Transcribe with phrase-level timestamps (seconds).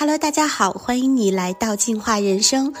[0.00, 2.72] Hello，大家好，欢迎你来到进化人生。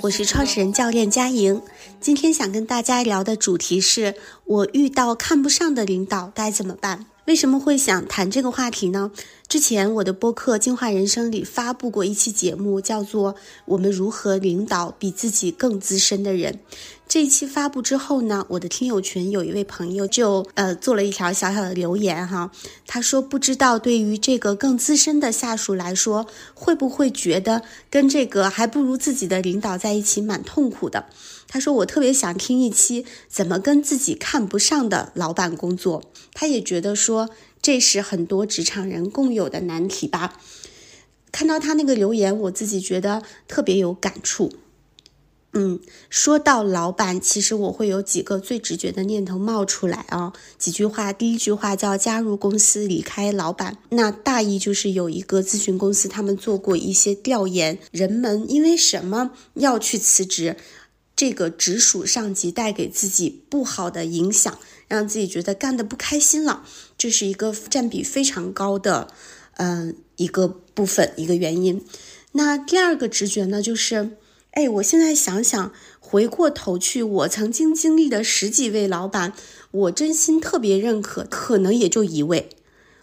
[0.00, 1.60] 我是创始人教练佳莹，
[2.00, 7.06] 今天想跟大家聊的主题是我遇到看不上的领导该怎么办。
[7.26, 9.10] 为什么会想谈这个话题呢？
[9.46, 13.34] 之前我的播客《进化人生》里发布过一期节目，叫做
[13.66, 16.52] 《我们如何领导比自己更资深的人》。
[17.06, 22.50] 这一期发布之后呢，我的听友群有一位朋友就呃做了一条小小的留言哈，
[22.86, 31.06] 他说不知道对于这个更资深的下属来说，会不会觉得跟这个还不如自己的领导在一起蛮痛苦的。
[31.52, 36.04] 他说我特别想听一期怎么跟自己看不上的老板工作。
[36.32, 37.28] 他也觉得说
[37.60, 40.40] 这是很多职场人共有的难题吧。
[41.32, 44.52] 看到他那个留言，我自己觉得特别有感触。
[45.52, 50.32] 嗯，说到老板，其实我会有几个最直觉的念头冒出来啊。
[50.56, 53.78] 几句话，第一句话叫加入公司，离开老板。
[53.88, 60.56] 那大意就是有一个咨询公司，他们做过一些调研，人们因为什么要去辞职？
[61.20, 66.64] 这个直属上级带给自己不好的影响，让自己觉得干的不开心了，
[66.96, 69.12] 这是一个占比非常高的，
[69.58, 71.84] 嗯，一个部分一个原因。
[72.32, 74.16] 那第二个直觉呢，就是。
[74.52, 79.34] 哎，我现在想想，回过头去，我曾经经历的十几位老板，
[79.70, 82.48] 我真心特别认可，可能也就一位，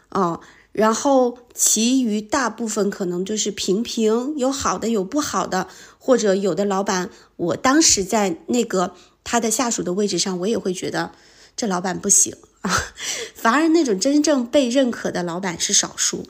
[0.10, 0.42] 哦，
[0.74, 5.70] 然后其余大部分可能就是平平，有好的，有不好的，
[6.08, 11.12] 或者有的老板，我当时在那个他的下属的位置上，我也会觉得
[11.58, 12.72] 这老板不行啊，
[13.36, 16.30] 反而那种真正被认可的老板是少数。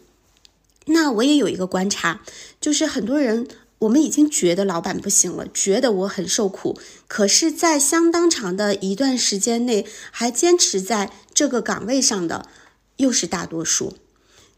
[0.87, 2.21] 那我也有一个观察，
[2.59, 3.47] 就是很多人。
[3.81, 12.49] 我们已经觉得老板不行了，觉得我很受苦，可是，在相当长的一段时间内还坚持在这个岗位上的，
[12.95, 13.95] 又是大多数。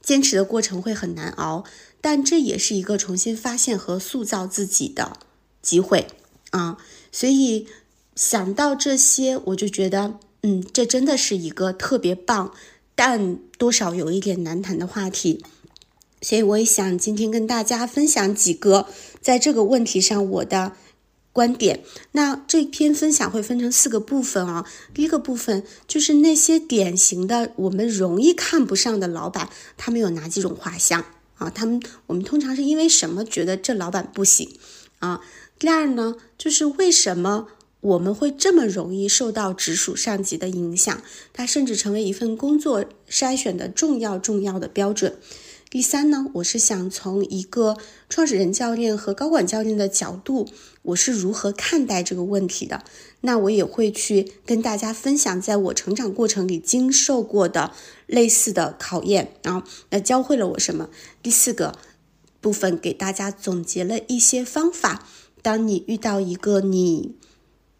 [0.01, 1.65] 坚持的过程会很难熬，
[2.01, 5.17] 但这也是一个重新发现和塑造自己的
[5.61, 6.07] 机会
[6.51, 6.77] 啊！
[7.11, 7.67] 所以
[8.15, 12.53] 想到这些，我就觉得，嗯，这真的是一个特别棒，
[12.95, 15.43] 但多少有一点难谈的话题。
[16.21, 18.88] 所以我也想今天跟大家分享几个
[19.21, 20.73] 在这个问题上我的
[21.31, 21.83] 观点。
[22.11, 24.65] 那这篇分享会分成四个部分啊。
[24.93, 31.05] 第一个部分就是那些典型的我们容易看不上的老板，他们有哪几种画像
[31.39, 31.50] 啊？
[31.50, 34.47] 他们我们通常是因为什么觉得这老板不行
[35.00, 35.22] 啊？
[35.57, 37.47] 第二呢，就是为什么
[37.81, 41.01] 我们会这么容易受到直属上级的影响？
[41.33, 45.17] 他甚至成为一份工作筛选的重要重要的标准。
[45.69, 47.77] 第三呢，我是想从一个
[48.09, 50.47] 创始人教练和高管教练的角度，
[50.81, 52.84] 我是如何看待这个问题的。
[53.22, 57.72] 那我也会去跟大家分享，在我成长过程里经受过的
[58.07, 60.89] 类似的考验啊，那教会了我什么？
[61.22, 61.78] 第四个
[62.39, 65.06] 部分给大家总结了一些方法。
[65.41, 67.16] 当你遇到一个你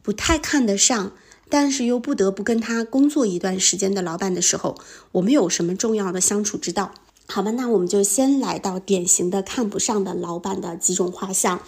[0.02, 1.14] 不太看得上，
[1.50, 4.78] 但是又不得不跟他工作一段时间的老板的时候，
[5.14, 6.94] 我们有什么重要的相处之道？
[7.28, 11.62] 好吧，那我们就先来到典型的看不上的老板的几种画像。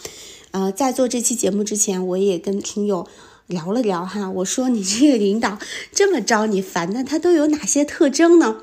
[0.51, 3.07] 呃，在做这期节目之前，我也跟听友
[3.47, 5.57] 聊了聊哈，我说你这个领导
[5.93, 8.57] 这么招你烦，那他都有哪些特征呢？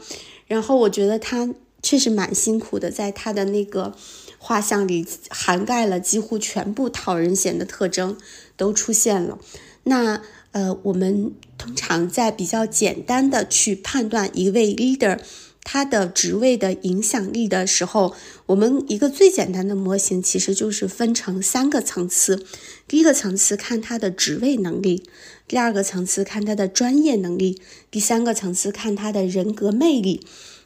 [0.46, 1.48] 然后我觉得他
[1.82, 3.94] 确实蛮辛苦的，在他的那个
[4.38, 8.16] 画像里涵盖了几乎全部讨人嫌的特征
[8.56, 9.38] 都出现了。
[9.84, 10.20] 那
[10.52, 15.18] 呃，我们通常在比较简单的去判断一位 leader。
[15.70, 18.14] 他的职位的影响力的时候，
[18.46, 22.42] 我们一个最简单的模型其实就是分成三个层次。
[22.88, 25.02] 第一个层次看他的职位能力，
[25.46, 30.22] 第二个层次看他的专业能力，第三个层次看他的人格魅力。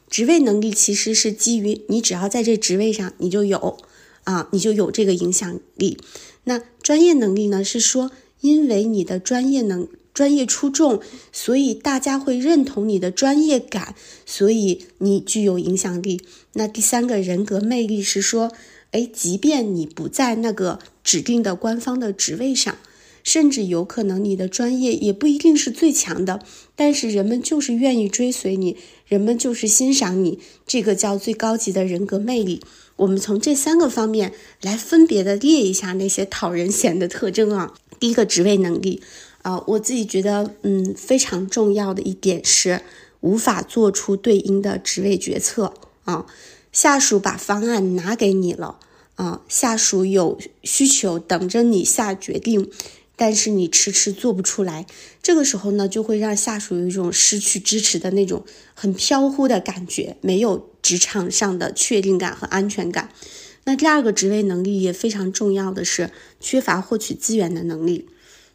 [0.09, 3.79] 职位能力其实是基于你只要在这职位上，你就有
[4.23, 5.97] 啊，你就有这个影响力。
[6.45, 7.61] 那专业能力呢？
[7.61, 9.85] 是说因为你的专业能。
[10.13, 11.01] 专业出众，
[11.31, 13.95] 所以大家会认同你的专业感，
[14.25, 16.21] 所以你具有影响力。
[16.53, 18.51] 那第三个人格魅力是说，
[18.91, 22.77] 哎，即便你不在那个指定的官方的职位上，
[23.23, 26.45] 甚至有可能你的专业也不一定是最强的，
[26.75, 28.77] 但是人们就是愿意追随你，
[29.07, 30.37] 人们就是欣赏你，
[30.67, 32.61] 这个叫最高级的人格魅力。
[32.97, 37.73] 我们从这三个方面来分别的列一下那些讨人嫌的特征啊。
[37.99, 39.01] 第一个职位能力。
[39.43, 42.81] 啊，我自己觉得，嗯，非常重要的一点是
[43.21, 45.73] 无法做出对应的职位决策
[46.05, 46.25] 啊。
[46.71, 48.79] 下属把方案拿给你了
[49.15, 52.71] 啊，下属有需求等着你下决定，
[53.15, 54.87] 但是你迟迟做不出来，
[55.21, 58.43] 这个时候呢，就会让下属有一种失去支持的那种
[58.73, 63.09] 很飘忽的感觉，没有职场上的确定感和安全感。
[63.65, 68.07] 那第二个职位能力也非常重要的是缺乏获取资源的能力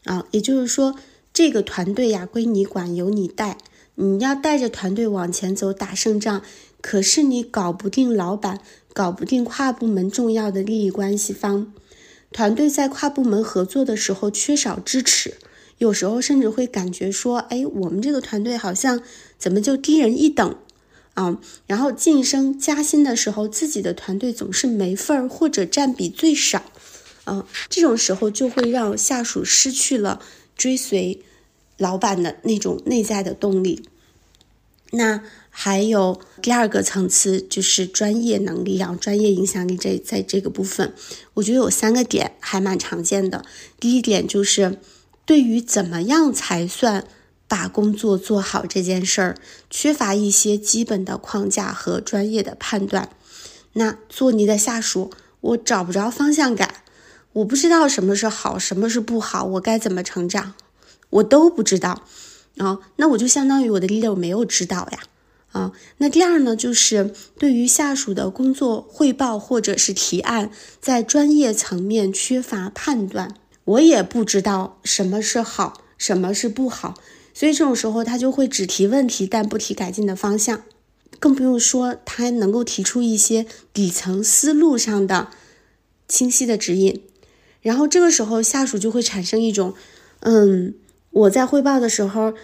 [0.08, 0.94] 啊，也就是说，
[1.34, 3.58] 这个团队呀归你管，由你带，
[3.94, 6.42] 你要带着团队往前走，打胜仗。
[6.80, 8.60] 可是你搞不定老板，
[8.94, 11.74] 搞不定跨部门重要的利益关系方。
[12.32, 15.34] 团队在跨部门合作的时候缺少支持，
[15.76, 19.02] 有时候甚至会感觉说：“哎，我们这个团队好像
[19.36, 20.56] 怎么就低人一等
[21.14, 26.62] 啊？”然后晋升加薪的时候，自己的团队总是没份儿或者占比最少，
[27.28, 30.20] 啊，这种时候就会让下属失去了
[30.56, 31.20] 追随
[31.76, 33.82] 老板的那种内在的动力。
[34.90, 40.94] 那还有第二个层次就是专业能力啊，专业影响力这在这个部分，
[41.34, 43.44] 我觉得有三个点还蛮常见的。
[43.78, 44.78] 第一点就是
[45.26, 47.04] 对于怎么样才算
[47.46, 49.36] 把工作做好这件事儿，
[49.68, 53.10] 缺乏一些基本的框架和专业的判断。
[53.74, 55.10] 那做你的下属，
[55.40, 56.82] 我找不着方向感，
[57.34, 60.54] 我不知道什么是好，什么是不好，我该怎么成长，
[61.10, 62.02] 我都不知道。
[62.56, 64.98] 啊，那我就相当于我的 leader 没有指导呀。
[65.52, 73.34] 啊，那第二呢，就是对于下属的工作汇报或者是提案，在专业层面缺乏判断，
[73.64, 76.94] 我也不知道什么是好，什么是不好，
[77.32, 80.62] 所以这种时候他就会只提问题，但不提改进的方向，
[81.18, 85.28] 更不用说他能够提出一些底层思路上的
[86.06, 87.02] 清晰的指引，
[87.60, 89.74] 然后这个时候下属就会产生一种，
[90.20, 90.74] 嗯。
[91.10, 92.34] 我在汇报的时候，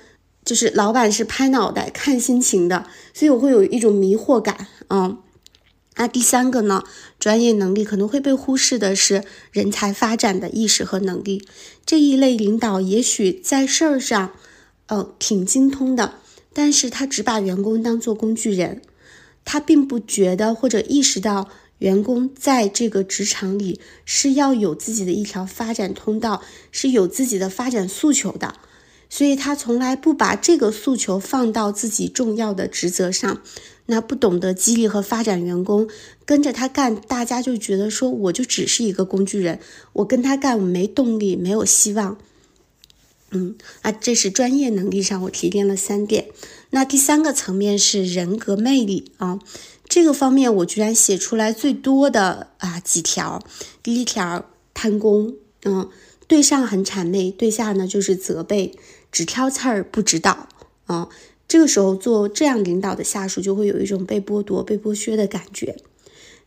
[0.42, 5.18] 就是老板是拍脑袋看心情的，所以我会有一种迷惑感嗯。
[5.96, 6.82] 那第三个呢，
[7.20, 9.22] 专业能力可能会被忽视的是
[9.52, 11.46] 人才发展的意识和能力。
[11.84, 14.32] 这一类领导也许在事儿上，
[14.86, 16.14] 呃，挺精通的，
[16.54, 18.80] 但是他只把员工当做工具人，
[19.44, 21.50] 他并不觉得或者意识到。
[21.78, 28.54] 员工在这个职场里是要有自己的一条发展通道，是有自己的发展诉求的，
[29.10, 33.42] 所以他从来不把这个诉求放到自己重要的职责上。
[33.86, 35.86] 那不懂得激励和发展员工，
[36.24, 39.60] 跟着他干，大家就觉得说我就只是一个工具人，
[39.92, 42.16] 我跟他干我没动力，没有希望。
[43.30, 46.28] 嗯，啊，这是专业能力上我提炼了三点。
[46.70, 49.38] 那第三个层面是人格魅力啊。
[49.86, 53.40] 这个方面我居然写出来最多的啊几条，
[53.82, 55.88] 第一条贪功，嗯，
[56.26, 58.74] 对上很谄媚，对下呢就是责备，
[59.12, 60.48] 只挑刺儿不指导，
[60.86, 61.08] 啊，
[61.46, 65.76] 这个时候做这样领导的下属就会有一种被剥夺、被剥削的感觉。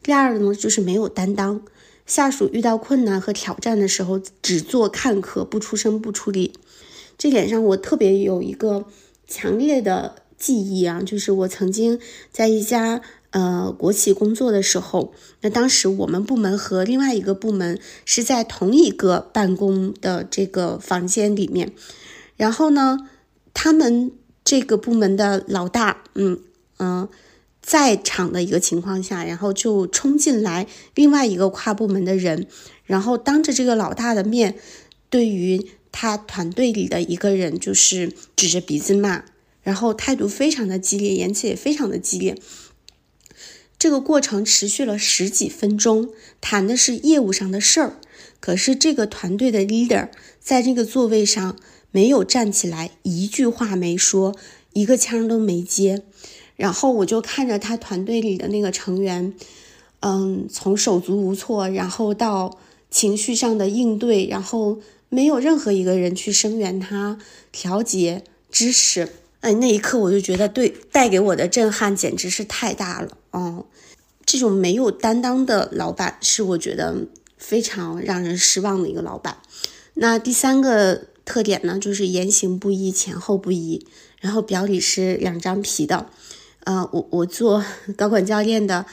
[0.02, 1.62] 第二呢就是没有担当，
[2.06, 6.54] 下属遇到困难和挑战的时候只做看客，不出声不出力，
[7.18, 8.86] 这点上我特别有一个
[9.28, 12.00] 强烈的记忆啊，就是我曾经
[12.32, 13.02] 在一家。
[13.38, 21.72] 呃，国企工作的时候，那当时我们部门和另外一个部门是在同一个办公的这个房间里面，
[22.36, 22.98] 然后呢，
[23.54, 24.12] 他们
[24.44, 26.40] 这个部门的老大，嗯
[26.80, 27.08] 嗯，
[27.62, 32.48] 在场的一个情况下，然后就冲进来另外一个跨部门的人，
[32.86, 34.56] 然后当着这个老大的面，
[35.12, 39.26] 对于他团队里的一个人就是指着鼻子骂，
[39.62, 42.36] 然后态度非常的激烈，言辞也非常的激烈。
[43.80, 46.10] 这个过程持续了十几分钟，
[46.42, 48.00] 谈的是业务上的事儿。
[48.40, 51.58] 可是这个团队的 leader 在这个座位上
[51.92, 54.36] 没有站起来，一句话没说，
[54.74, 56.04] 一个腔都没接。
[56.56, 59.34] 然后我就看着他团队里的那个成员，
[60.00, 62.58] 嗯，从手足无措，然后到
[62.90, 64.80] 情绪上的应对，然后
[65.10, 67.20] 没有任何一个人去声援他、
[67.52, 69.10] 调节、支持。
[69.42, 73.18] 哎，那一刻我就觉得，对带给我的震撼简直是太大了。
[73.38, 73.66] 哦，
[74.26, 77.06] 这种没有担当的老板是我觉得
[77.38, 79.38] 非常让人失望的一个老板。
[79.94, 83.86] 那第三个特点呢，就是言行不一，前后不一，
[84.20, 86.08] 然后表里是两张皮的。
[86.64, 87.64] 呃，我我做
[87.96, 88.86] 高管教练的，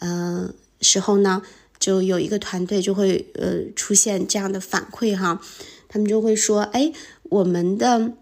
[0.00, 1.42] 呃时候呢，
[1.78, 5.40] 就有一个团队就会呃出现这样的反馈哈，
[5.88, 6.92] 他们就会说，哎，
[7.22, 8.12] 我们的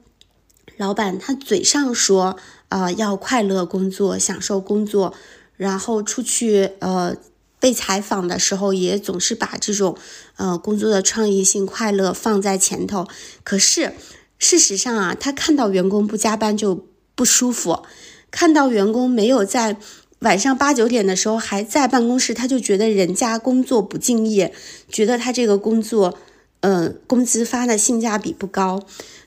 [0.76, 2.36] 老板他嘴上说
[2.68, 5.14] 啊要快乐工作，享受工作。
[5.60, 7.14] 然后出去呃
[7.58, 9.94] 被采访的时候，也总是把这种
[10.36, 13.06] 呃工作的创意性、快乐放在前头。
[13.44, 13.92] 可是
[14.38, 17.82] 事实上啊，他看到员工不加班就不舒服，
[18.30, 19.76] 看到员工没有在
[20.20, 24.54] 晚上八九点的时候还在办公室，他就觉得人家工作不敬业，
[24.88, 26.16] 觉得他这个工作
[26.60, 28.82] 呃，工资发的性价比不高。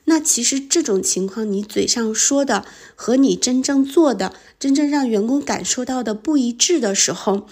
[0.06, 7.46] 那其实这种情况，你嘴上说的和你真正做的，真正让员工感受到的不一致的时候，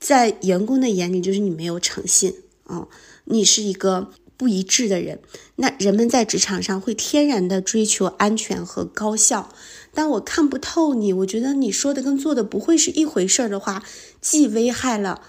[0.00, 2.88] 在员工的眼里就是你没有诚信啊，
[3.26, 5.20] 你是一个不一致的人。
[5.56, 9.52] 那人们在职场上会天然的追求安全和高效。
[9.94, 13.84] 当我看不透你，我觉得你说的跟做的不会是一回事儿的话，
[14.22, 15.20] 既危害了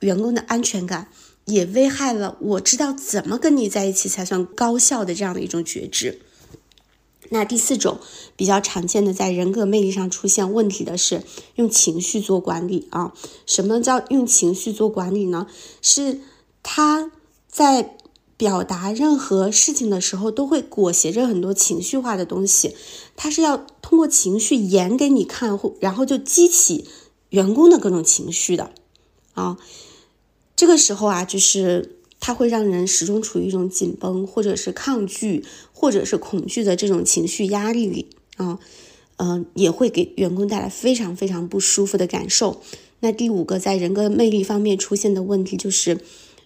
[0.00, 1.08] 员工的安全感。
[1.50, 6.20] 也危害了我知道怎么跟你在一起才算高效的这样的一种觉知。
[7.32, 8.00] 那第四种
[8.34, 11.22] 比较常见的在人格魅力上出现问题的是
[11.54, 13.12] 用情绪做管理啊。
[13.46, 15.46] 什么叫用情绪做管理呢？
[15.80, 16.20] 是
[16.62, 17.12] 他
[17.48, 17.96] 在
[18.36, 22.74] 表达任何事情的时候都会裹挟着很多情绪化的东西，
[23.14, 26.88] 他是要通过情绪演给你看，然后就激起
[27.28, 28.72] 员工的各种情绪的
[29.34, 29.56] 啊。
[30.60, 38.58] 这个时候啊，就是它会让人始终处于一种紧绷，或者是抗拒，或者是恐惧的这种情绪压力里啊，
[39.16, 42.60] 嗯，也会给员工带来非常非常不舒服的感受。
[42.98, 45.98] 那第五个在人格魅力方面出现的问题就是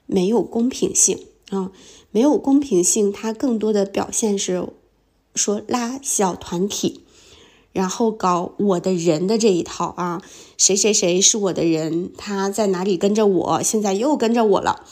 [0.06, 1.18] 没有公平性
[1.48, 1.72] 啊，
[2.12, 4.68] 没有公平性，它更多的表现是
[5.34, 7.00] 说拉小团体。
[7.72, 10.22] 然后搞我的人的这一套啊，
[10.56, 14.84] 谁谁谁是我的人，他在哪里跟着我，现在又跟着我了。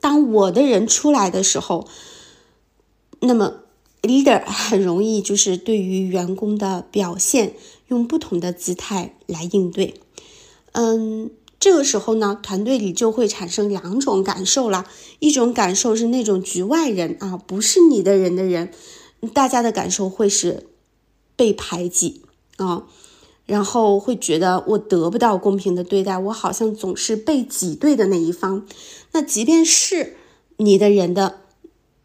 [0.00, 1.88] 当我的人出来的时候，
[3.20, 3.60] 那么
[4.02, 7.54] leader 很容易就是对于员工的表现
[7.88, 9.94] 用不同的姿态来应对。
[10.72, 14.86] 嗯，这个时候呢，团队里就会产生两种感受了，
[15.18, 18.72] 一种感受是那种局外人啊，不是你的人的人，
[19.32, 20.66] 大家的感受会是。
[21.38, 22.22] 被排挤
[22.56, 22.88] 啊，
[23.48, 28.66] 然后会觉得我得不到公平的对待，我好像总是被挤兑的那一方。
[29.12, 30.18] 那即便是
[30.58, 31.40] 你的人的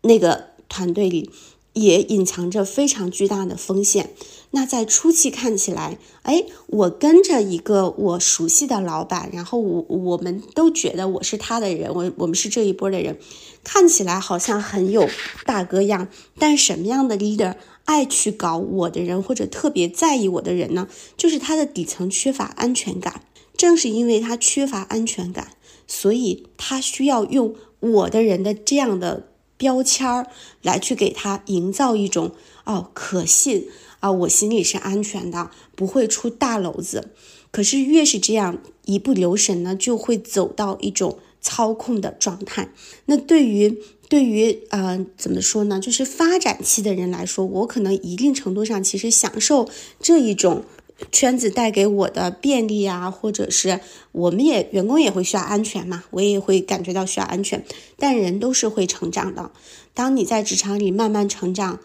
[0.03, 1.29] 那个团队里，
[1.73, 4.11] 也隐藏着非常巨大的风险。
[4.51, 13.17] 那在初期看起来，哎，我跟着一个我熟悉的老板，然后我我们都觉得我是他的人，我我们是这一波的人，
[13.65, 15.09] 看起来好像很有
[15.45, 16.07] 大哥样。
[16.39, 17.55] 但什么样的 leader？
[17.85, 20.87] 爱去搞我的人，或者特别在意我的人呢，
[21.17, 23.23] 就是他的底层缺乏安全感。
[23.55, 25.55] 正是因为他缺乏安全感，
[25.87, 30.27] 所以他需要用我的人的这样的标签儿
[30.61, 32.31] 来去给他营造一种
[32.63, 33.67] 哦可信
[33.99, 37.11] 啊，我心里是安全的，不会出大篓子。
[37.51, 42.69] 可是越是这样一不留神呢，就会走到一种操控的状态。
[43.05, 43.79] 那对于
[44.13, 45.79] 对于呃怎么说呢？
[45.79, 49.67] 就是发展期的人来说，我可能一定程度上其实享受
[49.99, 50.65] 这一种
[51.11, 53.79] 圈子带给我的便利啊，或者是
[54.11, 57.65] 我们也员工也会需要安全嘛，我也会感觉到需要安全。
[57.97, 59.49] 但人都是会成长的，
[59.95, 61.79] 当你在职场里慢慢成长，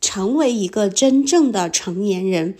[0.00, 2.56] 成为一个真正的成年人，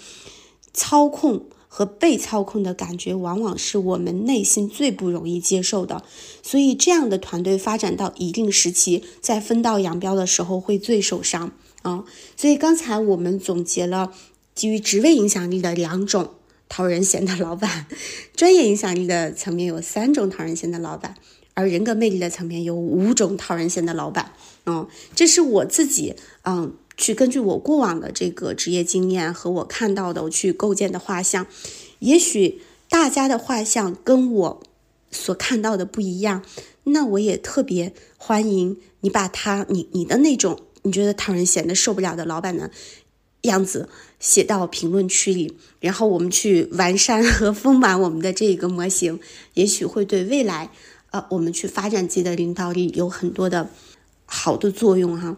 [0.73, 1.47] 操控。
[1.76, 6.04] 和被操控的感觉，往往是我们内心最不容易接受的。
[6.40, 11.50] 所以，这样的团队发展到一定时期，在分道扬镳的时候，会最受伤
[11.82, 12.04] 啊。
[12.36, 14.12] 所以，刚才我们总结了
[14.54, 16.34] 基于职位影响力的两种
[16.68, 17.86] 讨人嫌的老板，
[18.36, 21.16] 专业影响力的层面有三种讨人嫌的老板，
[21.54, 24.32] 而人格魅力的层面有五种讨人嫌的老板。
[24.66, 26.14] 嗯，这是我自己
[26.44, 26.76] 嗯。
[26.96, 31.46] 去根据我过往的这个职业经验和我看到的，我去构建的画像，
[31.98, 34.62] 也许大家的画像跟我
[35.10, 36.44] 所看到的不一样，
[36.84, 42.70] 那我也特别欢迎你把他你你的那种你觉得讨人嫌的受不了的老板的
[43.42, 43.88] 样子
[44.20, 49.18] 写到评论区里，然后我们去完善和丰满我们的这个模型，
[49.54, 50.70] 也许会对未来
[51.10, 53.68] 呃我们去发展自己的领导力有很多的
[54.26, 55.36] 好的作用哈。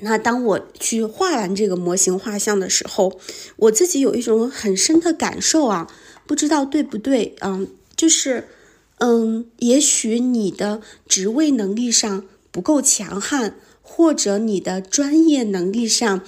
[0.00, 3.18] 那当我去画完这个模型画像的时候，
[3.56, 5.90] 我自己有一种很深的感受啊，
[6.26, 7.34] 不知道对不对？
[7.40, 8.46] 嗯，就是，
[8.98, 16.20] 嗯，也许你的职位能力上不够强悍，或者你的专业能力上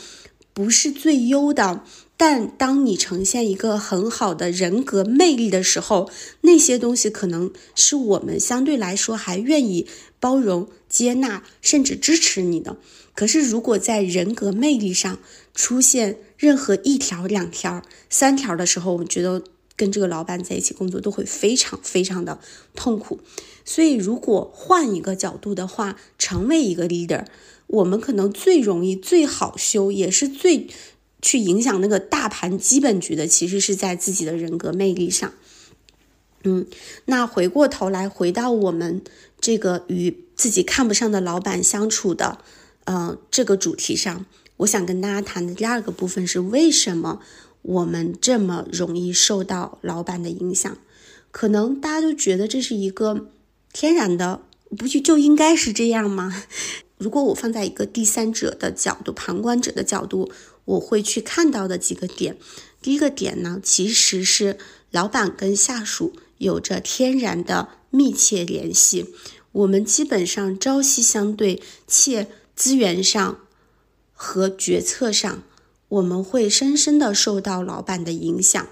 [0.55, 1.85] 不是最优的，
[2.17, 6.11] 但当你呈现一个很好的人格魅力的时候，
[6.41, 9.87] 那些东西可能是我们相对来说还愿意
[10.19, 12.79] 包容、接纳，甚至支持你的。
[13.19, 15.19] 可是，如果在人格魅力上
[15.53, 19.43] 出现任何一条、两条、三条的时候，我们觉得
[19.75, 22.39] 跟这个老板在一起工作都会非常非常的
[22.77, 23.19] 痛苦。
[23.65, 27.25] 所以，如果换一个角度的话，成为一个 leader，
[27.67, 30.69] 我们可能最容易、最好修，也是最
[31.21, 35.33] 去影响那个大盘基本局的，其实是在自己的人格魅力上。
[36.45, 36.69] 嗯，
[37.07, 39.03] 那回过头来，回到我们
[39.41, 42.39] 这个与自己看不上的老板相处的，
[42.89, 44.25] 呃，这个主题上，
[44.57, 47.21] 我想跟大家谈的第二个部分是为什么
[47.61, 50.75] 我们这么容易受到老板的影响？
[51.31, 53.27] 可能大家都觉得这是一个
[53.75, 54.41] 天然的，
[54.75, 56.45] 不就就应该是这样吗？
[56.97, 60.33] 如果我放在一个第三者的角度、旁观者的角度，
[60.65, 62.39] 我会去看到的几个点。
[62.81, 64.57] 第一个点呢，其实是
[64.91, 66.15] 老板跟下属。
[66.39, 69.13] 有着天然的密切联系，
[69.53, 72.29] 我们基本上朝夕相对，且
[72.59, 73.39] 资源上
[74.13, 75.45] 和决策上，
[75.87, 78.67] 我们会深深的受到老板的影响。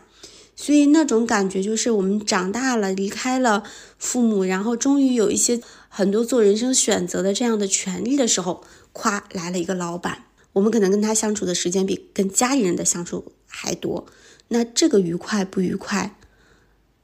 [0.57, 3.63] 所以那种感觉就是，我们长大了，离开了
[3.97, 10.25] 父母，然后终于有一些很多做人生选择的这样的权利的时候，夸来了一个老板，
[10.55, 14.05] 我们可能跟他相处的时间比跟家里人的相处还多。
[14.49, 16.19] 那这个愉快不愉快？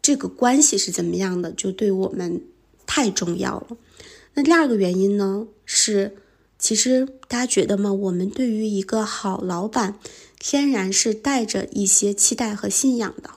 [0.00, 2.42] 这个关系是怎么样的，就对我们
[2.86, 3.76] 太重要了。
[4.34, 6.16] 那第二个原因呢，是
[6.62, 7.92] 其实大家觉得吗？
[7.92, 9.98] 我们对于一个好老板，
[10.38, 13.30] 天然是带着一些期待和信仰的。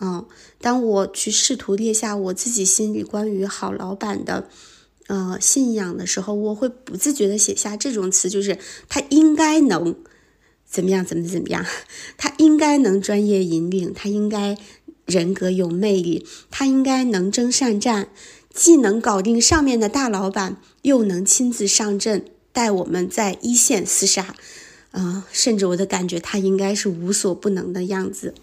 [0.00, 0.26] 嗯，
[0.58, 4.48] 当我去试图列下我自己心里关于好老板的
[5.08, 8.56] 呃信仰的时候，我会不自觉的写下这种词，就是
[8.88, 9.94] 他应该能
[10.64, 11.62] 怎么样，怎么怎么样，
[12.16, 14.56] 他应该能专业引领，他应该。
[15.04, 18.10] 人格有魅力，他应该能征善战，
[18.52, 22.26] 既能搞定上面的大老板，又能亲自上阵
[22.58, 24.34] 带我们在一线厮杀。
[24.90, 28.34] 啊，甚至我的感觉，他应该是无所不能的样子。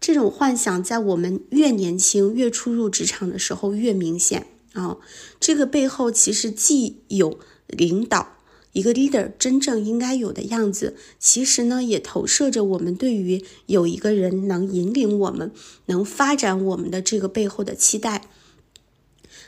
[0.00, 4.98] 这种幻想在我们越年轻、越初入职场的时候越明显啊。
[5.40, 8.36] 这个背后其实既有领导。
[8.72, 15.50] 一个 leader 真正应该有的样子，其实呢，也投射着我们对于有一个人能引领我们、
[15.86, 18.28] 能发展我们的这个背后的期待。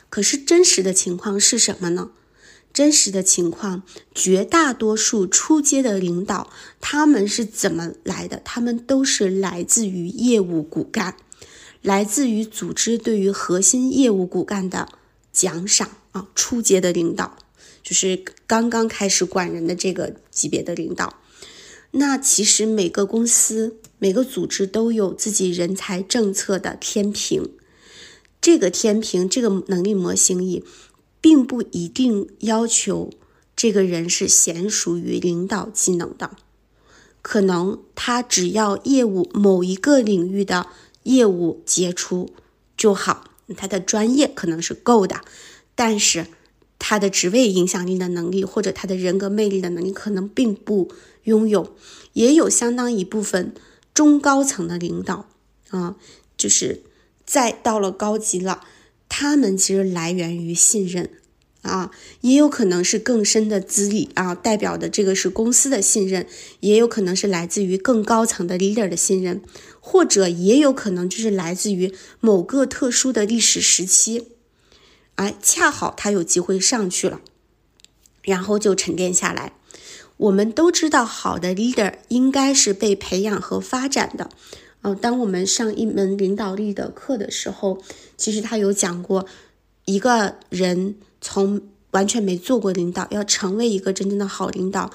[0.09, 2.11] 可是真实的情况是什么呢？
[2.73, 6.49] 真实的情况，绝大多数出阶的领导，
[6.79, 8.41] 他们是怎么来的？
[8.45, 11.15] 他们都是来自于业务骨干，
[11.81, 14.87] 来自于组织对于核心业务骨干的
[15.33, 16.27] 奖赏啊！
[16.33, 17.37] 出阶的领导。
[17.83, 21.19] 就是刚刚开始管人的这个级别的领导，
[21.89, 27.49] 那其实每个公司、每个组织都有自己人才政策的天平。
[28.39, 30.63] 这个天平、这个能力模型里，
[31.21, 33.11] 并不一定要求
[33.55, 36.31] 这个人是娴熟于领导技能的，
[37.21, 40.67] 可能他只要业务某一个领域的
[41.03, 42.33] 业务杰出
[42.75, 45.21] 就好，他的专业可能是够的，
[45.75, 46.27] 但是。
[46.83, 50.91] 他的职位影响力的能力，或者他的人格魅力的能力，可能并不
[51.25, 51.75] 拥有。
[52.13, 53.53] 也有相当一部分
[53.93, 55.27] 中高层的领导
[55.69, 55.95] 啊，
[56.35, 56.81] 就是
[57.23, 58.63] 再到了高级了，
[59.13, 61.09] 他们其实来源于信任
[61.63, 66.25] 啊，也有可能是更深的资历啊，代表的这个是公司的信任，
[66.61, 69.41] 也有可能是来自于更高层的 leader 的信任，
[69.81, 74.29] 或者也有可能就是来自于某个特殊的历史时期。
[75.15, 77.19] 哎，恰好他有机会上去了，
[78.23, 79.51] 然后就沉淀下来。
[80.15, 84.29] 我们都知道，好的 leader 应该是被培养和发展的。
[84.83, 87.81] 嗯，当我们上一门领导力的课的时候，
[88.17, 89.25] 其实他有讲过，
[89.85, 94.91] 一个人从完全没做过领导，要成为一个真正的好领导，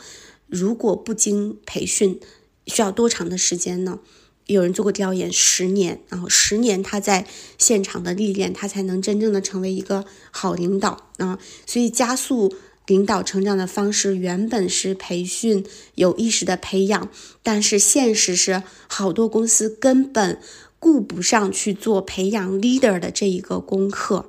[0.46, 2.18] 如果不经培训，
[2.66, 4.00] 需要多长的时间呢？
[4.46, 7.26] 有人做过调研，十年，然后十年他在
[7.58, 11.38] 现场的历练，他才能真正的成为一个好领导啊。
[11.66, 12.54] 所以加速
[12.86, 17.10] 领导成长的方式原本是培训、有意识的培养，
[17.42, 20.40] 但是现实是好多公司根本
[20.78, 24.28] 顾不上去做培养 leader 的这一个功课，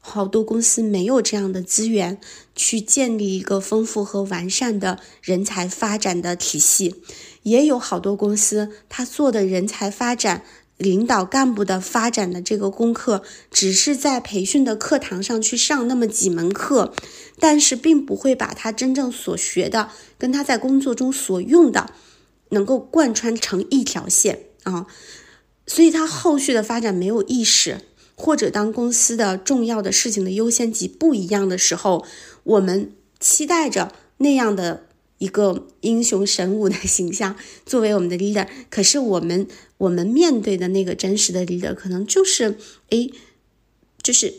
[0.00, 2.18] 好多公司没有这样的资源
[2.54, 6.96] 去建立一个丰富和完善的人才发展的体系。
[7.44, 10.44] 也有好多公司，他做的人才发展、
[10.78, 16.94] 领导干部的发展的这个功课，只是在培训的课堂上去上那么几门课，
[17.40, 21.90] 但是并不会把他真正所学的跟他在工作中所用的
[22.50, 24.86] 能够贯穿成一条线啊，
[25.66, 27.80] 所以他后续的发展没有意识，
[28.14, 32.06] 或者当公司的重要的事情的优先级不一样的时候，
[32.44, 34.87] 我们期待着那样的。
[35.18, 42.56] 一个英雄神武的形象 作为我们的 leader，可是我们我们面对的那个真实的 leader，可能就是
[42.90, 43.08] 哎，
[44.02, 44.34] 就是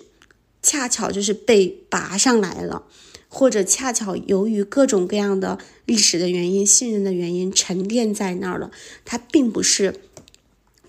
[0.62, 2.84] 恰巧就是被拔上来了，
[3.28, 8.72] 或者恰巧由于各种各样的历史的原因、信任的原因沉淀在那儿了，
[9.06, 9.96] 他并不是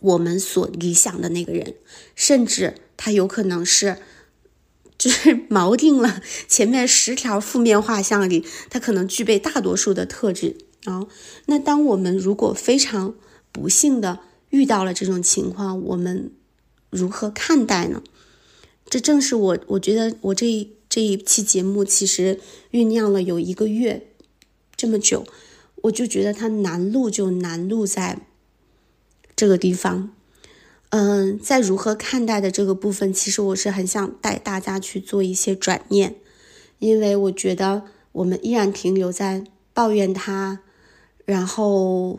[0.00, 1.74] 我们所理想的那个人，
[2.14, 3.98] 甚至他有可能是，
[5.00, 11.06] 就是 锚定了前面十条负面画像里，它可能具备大多数的特质啊。
[11.46, 13.14] 那当我们如果非常
[13.50, 14.18] 不幸的
[14.50, 16.30] 遇到了这种情况，我们
[16.90, 18.02] 如何看待呢？
[18.90, 22.38] 这正是我我觉得我这这一期节目其实
[22.72, 24.08] 酝酿了有一个月
[24.76, 25.24] 这么久，
[25.76, 28.26] 我就觉得它难录就难录在。
[29.36, 30.12] 这个地方，
[30.90, 36.16] 嗯，在如何看待的这个部分，其实我是很想带大家去做一些转念，
[36.80, 40.60] 因为我觉得我们依然停留在抱怨他，
[41.24, 42.18] 然后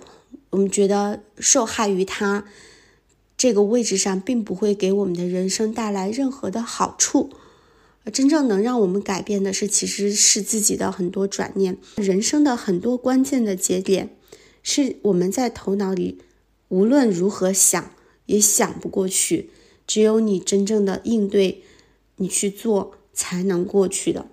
[0.52, 2.46] 我们觉得受害于他
[3.36, 7.30] 这个位置上，并不会给我们的人生带来任何的好处。
[8.14, 14.16] 真正能让我们改变的是，其实是自己的很多转念，人生的很多关键的节点，
[14.64, 16.20] 是我们在头脑里。
[16.70, 17.92] 无论如何想
[18.32, 19.50] 也想不过去，
[19.86, 21.64] 只有你真正的应对，
[22.16, 24.28] 你去做才能过去的。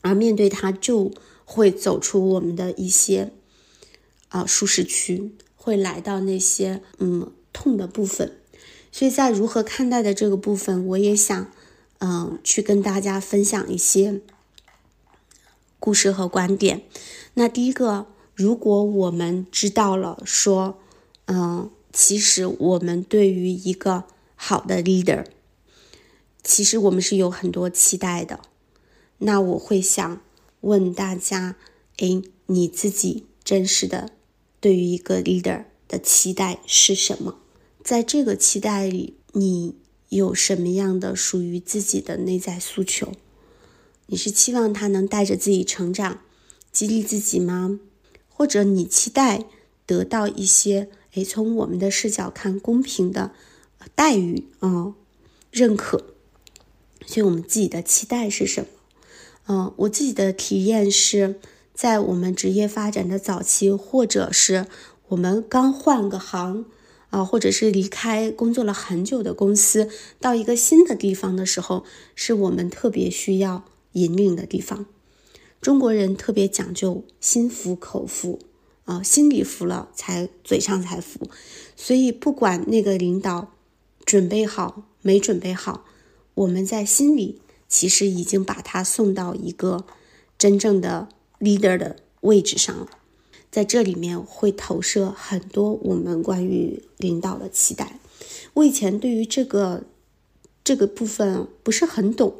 [0.00, 1.12] 而面对它，就
[1.44, 3.30] 会走出我们的一些
[4.30, 8.38] 啊舒适区，会来到那些嗯痛的部分。
[8.90, 11.52] 所以在如何看待的这个部分，我也想
[11.98, 14.22] 嗯去跟大家分享一些
[15.78, 16.82] 故事和观点。
[17.34, 20.78] 那第一个，如果我们知道了说。
[21.26, 24.04] 嗯，其实我们对于一个
[24.34, 25.24] 好的 leader，
[26.42, 28.40] 其实我们是有很多期待的。
[29.18, 30.20] 那我会想
[30.62, 31.56] 问大家，
[31.98, 34.10] 哎，你自己真实的
[34.60, 37.38] 对于一个 leader 的期待是什么？
[37.84, 39.76] 在这个期待里，你
[40.08, 43.12] 有什么样的属于自己的内在诉求？
[44.06, 46.22] 你是期望他能带着自己成长，
[46.72, 47.78] 激励自己吗？
[48.28, 49.44] 或者你期待
[49.86, 50.90] 得到一些？
[51.14, 53.32] 诶，从我们的视角看，公平的
[53.94, 54.94] 待遇啊，
[55.50, 56.04] 认可，
[57.06, 58.66] 所以我们自己的期待是什么？
[59.46, 61.38] 嗯，我自己的体验是
[61.72, 64.66] 在我们职业发展的早期，或者是
[65.08, 66.64] 我们刚换个行
[67.10, 74.86] 啊，或者是离开工作了很久的公司，到一个新的地方的时候，是我们特别需要引领的地方。
[75.60, 78.40] 中国人特别讲究心服口服。
[78.84, 81.30] 啊，心里服了，才嘴上才服，
[81.74, 83.52] 所以不管那个领导
[84.04, 85.86] 准备好没准备好，
[86.34, 89.86] 我们在心里其实已经把他送到一个
[90.36, 91.08] 真正的
[91.40, 92.88] leader 的位置上了。
[93.50, 97.98] 在这里面会投射很多我们关于领导的期待。
[98.54, 99.84] 我以前对于这个
[100.62, 102.34] 这个部分不是很懂，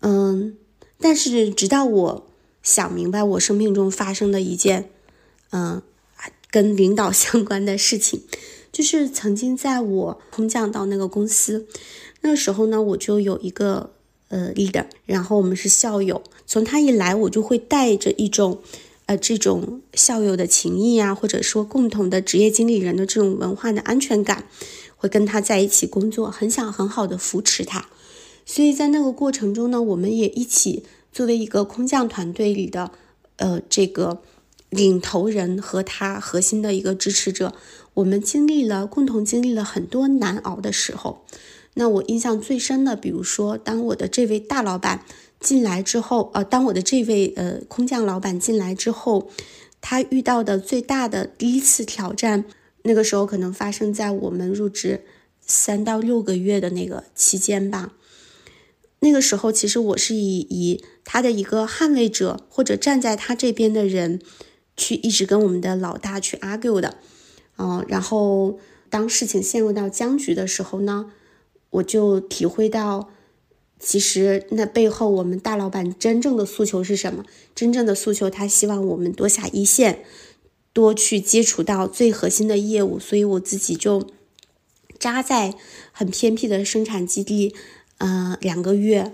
[0.00, 0.58] 嗯，
[0.98, 2.26] 但是直到我
[2.62, 4.90] 想明白我生命中发生的一件。
[5.56, 5.80] 嗯，
[6.50, 8.22] 跟领导相关的事情，
[8.72, 11.68] 就是曾经在我空降到那个公司，
[12.22, 13.92] 那个时候呢，我就有一个
[14.30, 18.58] 呃 leader，然后我们是校友，从他一来，我就会带着一种
[19.06, 24.48] 呃这种校友的情谊啊，或者说共同的职业经理人的这种文化的安全感，
[24.96, 27.86] 会跟他在一起工作，很想很好的扶持他，
[28.44, 32.90] 所以在那个过程中呢，我们也一起作为一个空降团队里的
[33.36, 34.20] 呃这个。
[34.74, 37.54] 领头人和他核心的一个支持者，
[37.94, 41.24] 我们经历了共同经历了很多难熬的时候。
[41.74, 45.04] 那我印象最深的，比如说，当我的这位大老板
[45.40, 49.30] 进来之后，呃，当我的这位呃空降老板进来之后，
[49.80, 52.44] 他遇到的最大的第一次挑战，
[52.82, 55.04] 那个时候可能发生在我们入职
[55.40, 57.92] 三到六个月的那个期间吧。
[59.00, 64.20] 那个时候，其实我是以以他的一个捍卫者或者站在他这边的人。
[64.76, 66.98] 去一直跟我们的老大去 argue 的，
[67.58, 68.58] 嗯，然后
[68.90, 71.12] 当事情陷入到僵局的时候呢，
[71.70, 73.10] 我就体会到，
[73.78, 77.24] 其实那背后我们大老板真正的诉求是什么？
[77.54, 80.04] 真正的诉求，他希望我们多下一线，
[80.72, 82.98] 多去接触到最核心的业务。
[82.98, 84.08] 所以我自己就
[84.98, 85.54] 扎在
[85.92, 87.54] 很偏僻的生产基地，
[87.98, 89.12] 呃，两个月，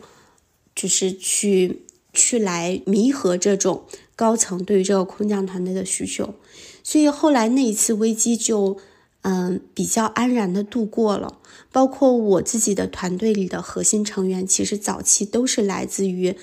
[0.75, 1.83] 就是去
[2.15, 3.85] 去来弥合这种。
[4.21, 6.35] 高层对于这个空降团队的需求，
[6.83, 8.77] 所以后来那一次危机就，
[9.23, 11.39] 嗯，比较安然的度过了。
[11.73, 16.37] 包括我自己的团队里的核心成员，其实早期都是来自于，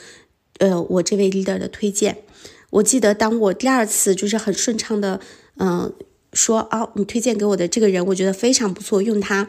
[0.57, 2.23] 呃，我这位 leader 的推荐。
[2.71, 5.19] 我记得当我第二次就是很顺畅的，
[5.57, 5.93] 嗯，
[6.33, 9.47] 说啊，你推荐给我的这个人，我觉得非常不错，用他。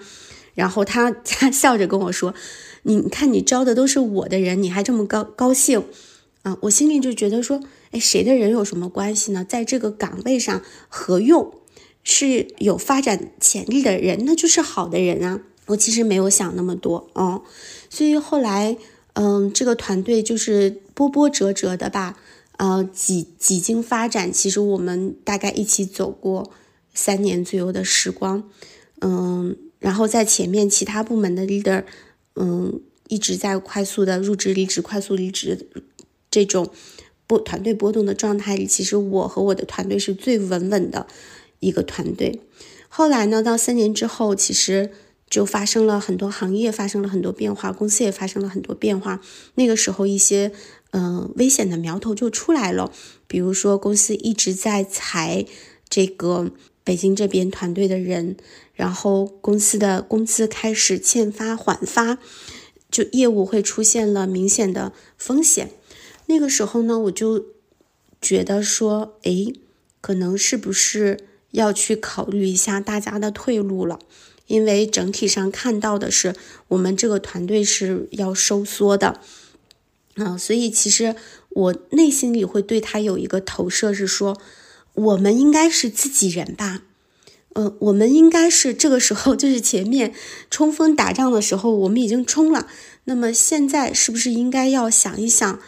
[0.55, 2.35] 然后他 他笑着跟我说，
[2.83, 5.83] 你看你招的都是我的人，你还这么高高兴。
[6.43, 7.61] 啊，我心里就觉得说，
[7.91, 9.45] 哎，谁的人有什么关系呢？
[9.45, 11.55] 在这个岗位上合用，
[12.03, 15.41] 是有发展潜力的人，那就是好的人啊。
[15.67, 17.43] 我其实没有想那么多哦，
[17.91, 18.79] 所以后来，
[19.13, 22.19] 嗯，这个团队就是波波折折的吧，
[22.57, 26.51] 呃，几几经发展，其实我们大概一起走过
[26.95, 28.49] 三年左右的时光，
[29.03, 31.85] 嗯，然后在前面其他部门的 leader，
[32.37, 35.69] 嗯，一直在快速的入职离职、快速离职
[36.31, 36.71] 这种
[37.29, 41.07] 波团队波动的状态里，其实我和我的团队是最稳稳的
[41.61, 42.41] 一个团队。
[42.89, 44.91] 后来呢，到三年之后，其实。
[45.31, 49.21] 就发生了很多行业发生了很多变化，公司也发生了很多变化。
[49.57, 50.53] 那个时候，一些
[50.93, 52.91] 嗯危险的苗头就出来了，
[53.27, 55.45] 比如说公司一直在裁
[55.91, 56.51] 这个
[56.83, 58.39] 北京这边团队的人，
[58.73, 62.17] 然后公司的工资开始欠发缓发，
[62.91, 65.73] 就业务会出现了明显的风险。
[66.29, 67.45] 那个时候呢，我就
[68.23, 69.53] 觉得说，哎，
[70.01, 71.19] 可能是不是
[71.51, 73.99] 要去考虑一下大家的退路了。
[74.47, 76.35] 因为整体上看到的是，
[76.69, 79.21] 我们这个团队是要收缩的，
[80.15, 81.15] 啊，所以其实
[81.51, 84.41] 我内心里会对他有一个投射，是说，
[84.95, 86.83] 我们应该是自己人吧，
[87.53, 90.15] 呃，我们应该是这个时候就是前面
[90.51, 92.67] 冲锋打仗的时候，我们已经冲了，
[93.05, 95.61] 那么现在是不是应该要想一想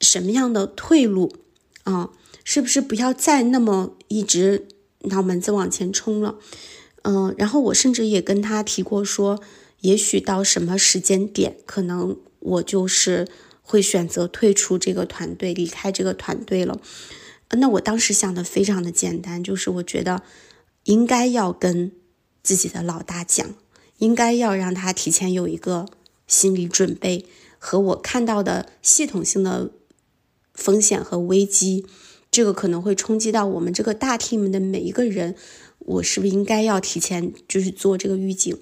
[0.00, 1.34] 什么样的退路
[1.84, 2.10] 啊？
[2.44, 4.68] 是不是不要再那么一直
[5.00, 6.36] 脑门子往前冲了？
[7.02, 9.42] 嗯，然后我甚至也跟他提过说，
[9.80, 13.28] 也许到什么时间点，可能我就是
[13.62, 16.80] 会选择退出这个团队，离开这个团队了。
[17.50, 20.22] 那我当时想的非常的简单，就是我觉得
[20.84, 21.92] 应该要跟
[22.42, 23.54] 自己的老大讲，
[23.98, 25.86] 应该要让他提前有一个
[26.26, 27.26] 心理准备，
[27.58, 29.70] 和我看到的系统性的
[30.58, 31.86] 风险和危机，
[32.30, 35.36] 这个可能会冲击到我们这个大 team 的每一个人。
[35.78, 38.58] 我是不是应该要提前就是做这个预警？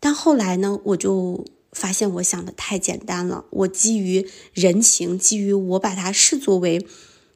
[0.00, 3.44] 但后来呢，我就发现我想的太简单了。
[3.50, 6.86] 我基于人情，基于我把他视作为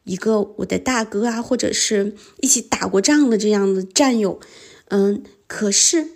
[0.05, 4.41] 一个我的大哥啊，或者是一起打过仗的这样的战友，
[4.89, 6.09] 嗯，可是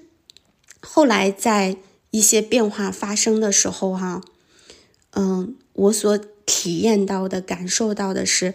[0.81, 1.77] 后来在
[2.13, 4.23] 一些变化发生的时候，哈，
[5.11, 8.55] 嗯，我所体验到的、感受到的是，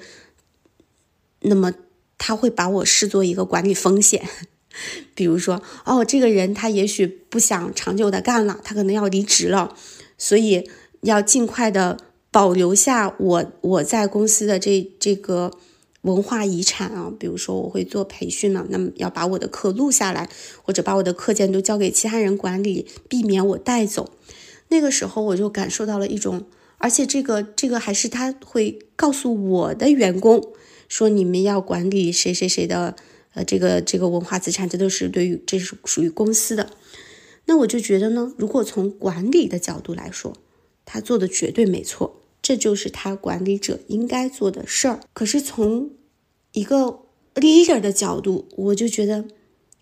[1.42, 1.74] 那么。
[2.18, 4.26] 他会把我视作一个管理风险，
[5.14, 9.76] 比如说，哦，这个人他也许不想长久的干了，他可能要离职了，
[10.18, 10.68] 所以
[11.02, 11.98] 要尽快的
[12.32, 15.52] 保留下我我在公司的这这个
[16.04, 20.30] 文化遗产啊，比如说我会做培训了，那么要把我的课录下来，
[20.64, 24.14] 或者把我的课件都交给其他人管理，避免我带走。
[24.70, 26.46] 那个时候我就感受到了一种，
[26.78, 30.54] 而且这个这个还是他会告诉我的员工。
[30.88, 32.96] 说你们要管理谁谁谁的，
[33.34, 36.70] 呃，这个这个文化资产，这都是对于这是属于公司的。
[37.46, 40.38] 那我就觉得呢，如果从管理的角度来说，
[40.86, 45.00] 他做的绝对没错，这就是他管理者应该做的事儿。
[45.14, 45.90] 可是从
[46.52, 47.00] 一个
[47.34, 49.26] leader 的角度，我就觉得，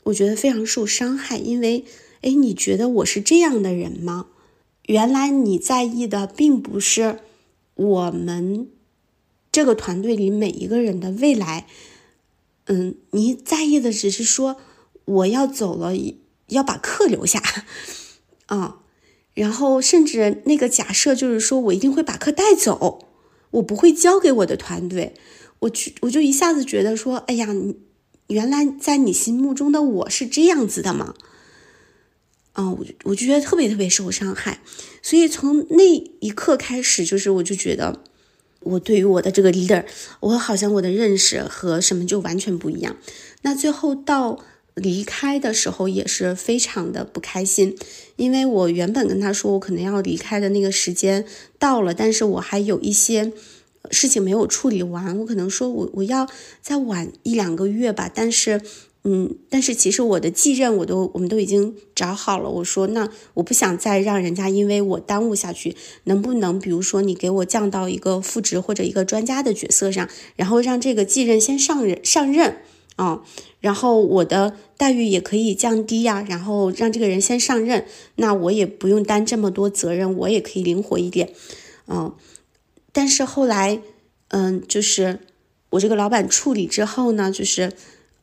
[0.03, 1.83] 我觉得非常受伤害，因为，
[2.21, 4.27] 哎，你觉得我是这样的人吗？
[4.85, 7.19] 原来你在意的并不是
[7.75, 8.69] 我们。
[9.51, 11.67] 这个团队里每一个人的未来，
[12.65, 14.57] 嗯，你在意的只是说
[15.05, 15.93] 我要走了，
[16.47, 17.39] 要把课留下，
[18.47, 18.79] 啊，
[19.35, 23.09] 然后甚至那个假设就是说我一定会把课带走，
[23.51, 25.13] 我不会交给我的团队，
[25.59, 27.47] 我去我就一下子觉得说，哎呀，
[28.29, 31.13] 原来在你心目中的我是这样子的吗？
[32.53, 34.61] 啊，我我就觉得特别特别受伤害，
[35.01, 35.83] 所以从那
[36.19, 38.01] 一刻开始，就是我就觉得。
[38.65, 39.83] 我对于我的这个 leader，
[40.21, 42.95] 我好像我的认识和什么就完全不一样。
[43.41, 44.39] 那最后到
[44.73, 47.77] 离开的时候也是非常的不开心，
[48.15, 51.25] 因为我原本跟他说我可能要离开的那个时间
[51.59, 53.33] 到了，但是我还有一些
[53.91, 56.29] 事情没有处理完，我可能说我我要
[56.61, 58.61] 再晚一两个月吧，但是。
[59.05, 62.49] 嗯，但是其实我的继任我都我们都已经找好了。
[62.49, 72.59] 我说那我不想再让人家因为我耽误下去，能不能比如说你给我降到一个副职或者一个专家的角色上，然后让这个继任先上任上任
[72.95, 73.23] 啊，
[73.59, 77.85] 然后我的待遇也可以降低呀，然后让这个人先上任，
[78.15, 81.33] 那我也不用担这么多责任，我也可以灵活一点，
[81.87, 82.15] 嗯，
[82.93, 83.81] 但是后来
[84.29, 85.19] 嗯，就是
[85.71, 87.73] 我这个老板处理之后呢，就是。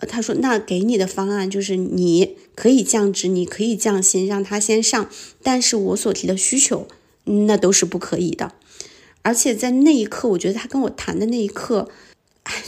[0.09, 5.09] 他说：“那给你的方案就是你可以降职，你可以降薪，让他先上。
[5.43, 6.87] 但是我所提的需求，
[7.25, 8.53] 那都是不可以的。
[9.23, 11.91] 而且在那一刻，我觉得他跟我谈的那一刻，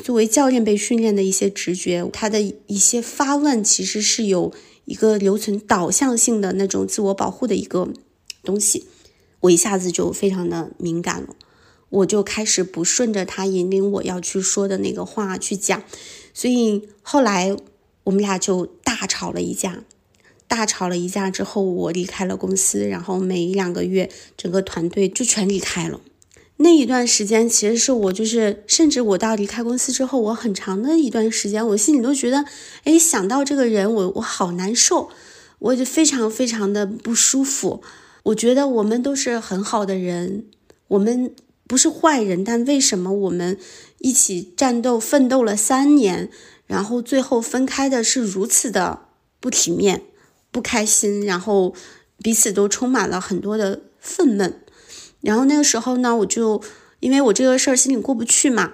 [0.05, 4.53] 作为教练被训练的一些直觉，他的一些发问其实是有
[4.85, 7.88] 一个留存导向性的那种自我保护的一个
[8.45, 8.85] 东西，
[9.40, 11.35] 我一下子就非常的敏感了，
[11.88, 15.83] 我就开始不顺着他引领我要去说的那个话去讲，
[16.35, 17.57] 所以后来
[18.05, 19.85] 我们俩就大吵了一架，
[20.49, 26.01] 大吵了一架之后，我离开了公司，然后每一两个月整个团队就全离开了。
[26.59, 32.45] 那一段时间，其实是我就是，甚至我到离开公司之后，我很长的一段时间，我心里都觉得，
[32.85, 35.09] 哎，想到这个人，我我好难受，
[35.59, 37.83] 我就非常非常的不舒服。
[38.25, 40.45] 我觉得我们都是很好的人，
[40.87, 41.35] 我们
[41.66, 43.59] 不是坏人，但为什么我们
[44.02, 46.28] 一起战斗奋斗了三年，
[46.66, 49.06] 然后最后分开的是如此的
[49.38, 50.02] 不体面、
[50.50, 51.72] 不开心，然后
[52.18, 54.54] 彼此都充满了很多的愤懑。
[55.20, 56.60] 然后那个时候呢，我就
[56.98, 58.72] 因为我这个事儿心里过不去嘛，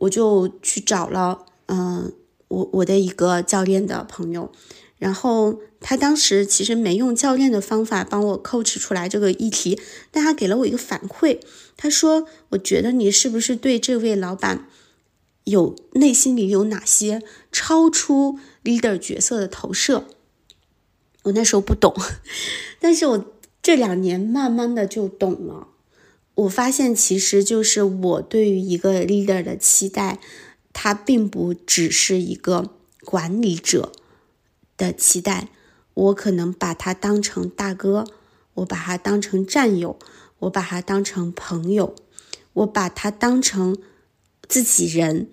[0.00, 2.12] 我就去找了嗯
[2.48, 4.52] 我我的一个教练的朋友，
[4.98, 9.78] 然后他当时其实没用教练的方法帮我 coach 出来这个议题，
[10.10, 11.38] 但他给了我一个反馈，
[11.76, 14.68] 他说我觉得你是不是对这位老板
[15.44, 20.06] 有内心里有哪些超出 leader 角色的投射？
[21.24, 21.94] 我那时候不懂，
[22.80, 23.26] 但是我
[23.62, 25.68] 这两年慢慢的就懂了。
[26.36, 30.20] 我发现，其实就是我对于一个 leader 的期待，
[30.72, 32.70] 他并不只是一个
[33.04, 33.92] 管理者
[34.76, 35.48] 的期待。
[35.94, 38.06] 我可能把他当成大哥，
[38.54, 39.98] 我把他当成战友，
[40.40, 41.94] 我把他当成朋友，
[42.52, 43.76] 我把他当成
[44.46, 45.30] 自己人。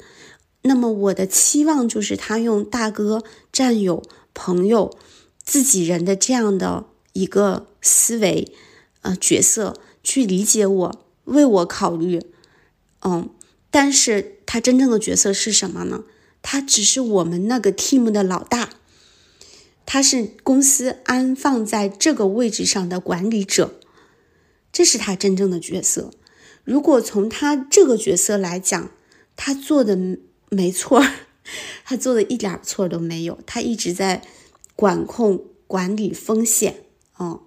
[0.61, 4.01] 那么我的期望就是他用大哥、战友、
[4.33, 4.97] 朋友、
[5.43, 8.53] 自己人的这样的一个思维，
[9.01, 9.75] 呃，角色。
[10.05, 12.21] 去理解我，为我考虑，
[13.03, 13.29] 嗯，
[13.71, 16.03] 但是他真正的角色是什么呢？
[16.41, 18.71] 他只是我们那个 team 的老大，
[19.85, 23.79] 他是公司安放在这个位置上的管理者，
[24.71, 26.11] 这是他真正的角色。
[26.63, 28.91] 如果从他这个角色来讲，
[29.35, 29.97] 他做的
[30.49, 31.03] 没错，
[31.83, 34.21] 他做的一点错都没有，他一直在
[34.75, 36.85] 管控、管理风险，
[37.17, 37.43] 哦，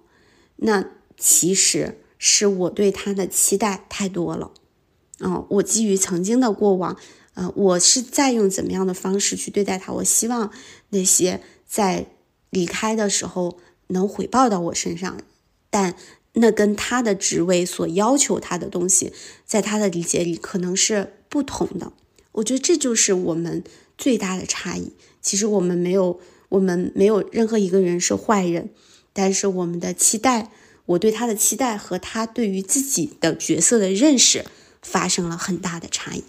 [0.57, 0.85] 那
[1.17, 2.01] 其实。
[2.19, 4.51] 是我对他的期待太多了，
[5.19, 6.97] 哦，我基于曾经的过往，
[7.35, 9.93] 呃，我是在用怎么样的方式去对待他？
[9.93, 10.51] 我希望
[10.89, 12.07] 那些在
[12.49, 13.57] 离开的时候
[13.87, 15.17] 能回报到我身上，
[15.69, 15.95] 但
[16.33, 19.11] 那跟他的职位所要求他的东西，
[19.45, 21.91] 在他的理解里可能是不同的。
[22.33, 23.63] 我觉得这就是我们
[23.97, 24.93] 最大的差异。
[25.21, 28.69] 其实我们没有，我们没有任何一个人是坏人，
[29.13, 30.51] 但是我们的期待。
[30.85, 34.45] 我对他的期待和他对于自己的角色的认识
[34.81, 36.23] 发生了很大的差异，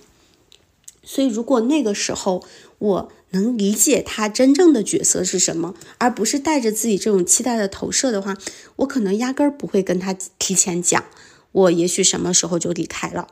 [1.04, 2.44] 所以如果那个时候
[2.78, 8.36] 我能理解他真正的角色是什么，而不是带着自己这种期待的投射的话，
[8.76, 11.04] 我可能压根儿不会跟他提前讲，
[11.52, 13.28] 我也许什么时候就离开了，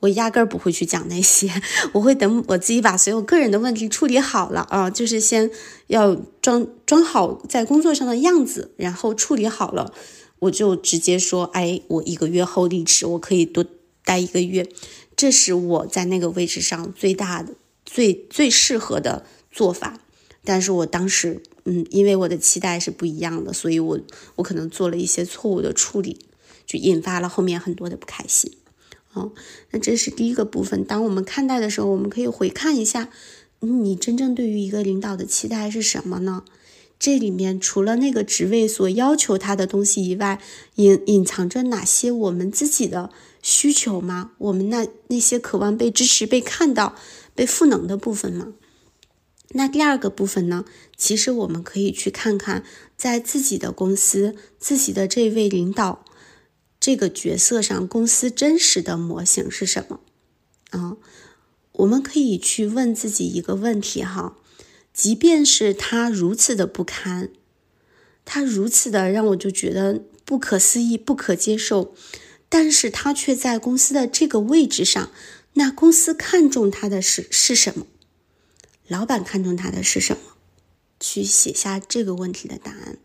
[0.00, 1.50] 我压根儿不会去讲那些，
[1.94, 5.50] 我会等我自己把所有个人的问题处理好了啊，就是先
[5.86, 9.92] 要装装好在工作上的样子，然后处理好了。
[10.40, 13.64] 我就直接说，哎，我一个月后离职，我可以多
[14.04, 14.68] 待一个月，
[15.16, 17.54] 这是我在那个位置上最大的、
[17.88, 19.98] 最最适合的做法。
[20.44, 23.98] 但是我当时，嗯，因为我的期待是不一样的，所以我
[24.36, 26.18] 我可能做了一些错误的处理，
[26.66, 28.52] 就引发了后面很多的不开心。
[29.14, 29.32] 哦，
[29.70, 30.84] 那这是第一个部分。
[30.84, 33.08] 当我们看待的时候，我们可以回看一下，
[33.60, 36.44] 你真正对于一个领导的期待是什么呢？
[36.98, 40.40] 这里面除了那个职位所要求他的东西以外，
[40.76, 43.10] 隐隐藏着哪些我们自己的
[43.42, 44.32] 需求吗？
[44.38, 46.96] 我们那那些渴望被支持、被看到、
[47.38, 48.52] 被赋能的部分吗？
[49.50, 50.64] 那第二个部分呢？
[50.96, 52.64] 其实我们可以去看看，
[52.96, 56.04] 在自己的公司、自己的这位领导
[56.80, 60.00] 这个角色上，公司真实的模型是什么？
[60.70, 60.96] 啊，
[61.70, 64.36] 我们可以去问自己一个问题哈。
[64.92, 67.30] 即便是他如此的不堪，
[68.24, 71.94] 他如此的让我就觉得不可思议、不可接受，
[72.48, 75.12] 但是他却在公司的这个位置上，
[75.58, 77.84] 那公司看重他的是是什么？
[78.86, 80.22] 老板看重他的是什么？
[81.00, 82.98] 去写下这个问题的答案。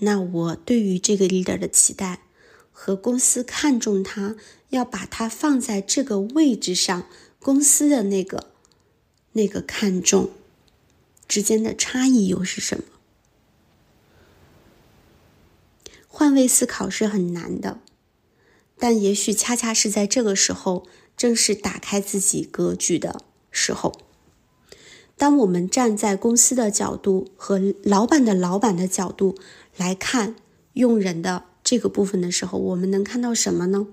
[0.00, 2.20] 那我对于这个 leader 的期待
[2.70, 4.36] 和公司看重他，
[4.68, 8.50] 要把他放在这个位置上，公司的那个
[9.32, 10.30] 那个看重。
[11.26, 12.84] 之间的差异又是什么？
[16.06, 17.80] 换位思考是很难的，
[18.78, 20.86] 但也许恰恰是在这个时候，
[21.16, 23.92] 正是打开自己格局的时候。
[25.16, 29.36] 当我们站在公司的角度和老板的老板的角度
[29.76, 30.34] 来看
[30.72, 33.86] 用人的这个部分的时候，我们能看到什么呢？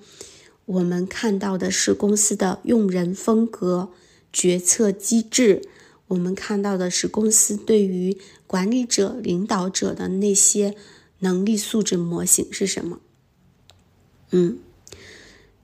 [0.65, 3.91] 我们看到的是公司的用人风格、
[4.33, 5.61] 决策机制。
[6.07, 8.17] 我们看到的是公司对于
[8.47, 10.75] 管理者、领导者的那些
[11.19, 12.99] 能力素质模型是什么？
[14.31, 14.59] 嗯，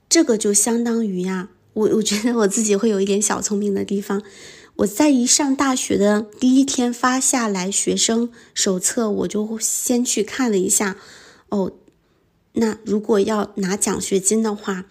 [0.08, 4.22] 这个就相当于呀，我我觉得我自己会有一点小聪明的地方。
[4.76, 10.96] 我在一上大学的第一天发下来学生手册，我就先去看了一下。
[11.48, 11.72] 哦，
[12.52, 14.86] 那如果要拿奖学金的话，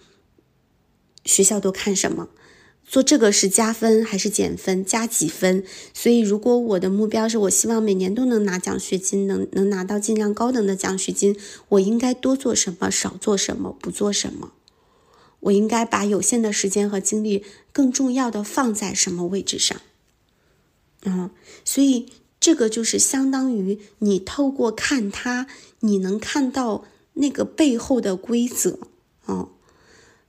[1.24, 2.28] 学校都看什么？
[2.86, 4.84] 做这个是加分还是减分？
[4.84, 5.64] 加几分？
[5.92, 11.36] 所以，如果我的目标是我希望每年都能拿奖学金，能能拿到尽量高等的奖学金，
[11.70, 12.90] 我应该多做什么？
[12.90, 13.76] 少做什么？
[13.80, 14.52] 不做什么？
[15.40, 19.80] 我应该把有限的时间和精力更重要的放在什么位置上？
[21.02, 21.30] 嗯，
[21.64, 25.46] 所以这个就是相当于你透过看它，
[25.80, 26.84] 你能看到
[27.14, 28.78] 那个背后的规则。
[29.26, 29.50] 哦，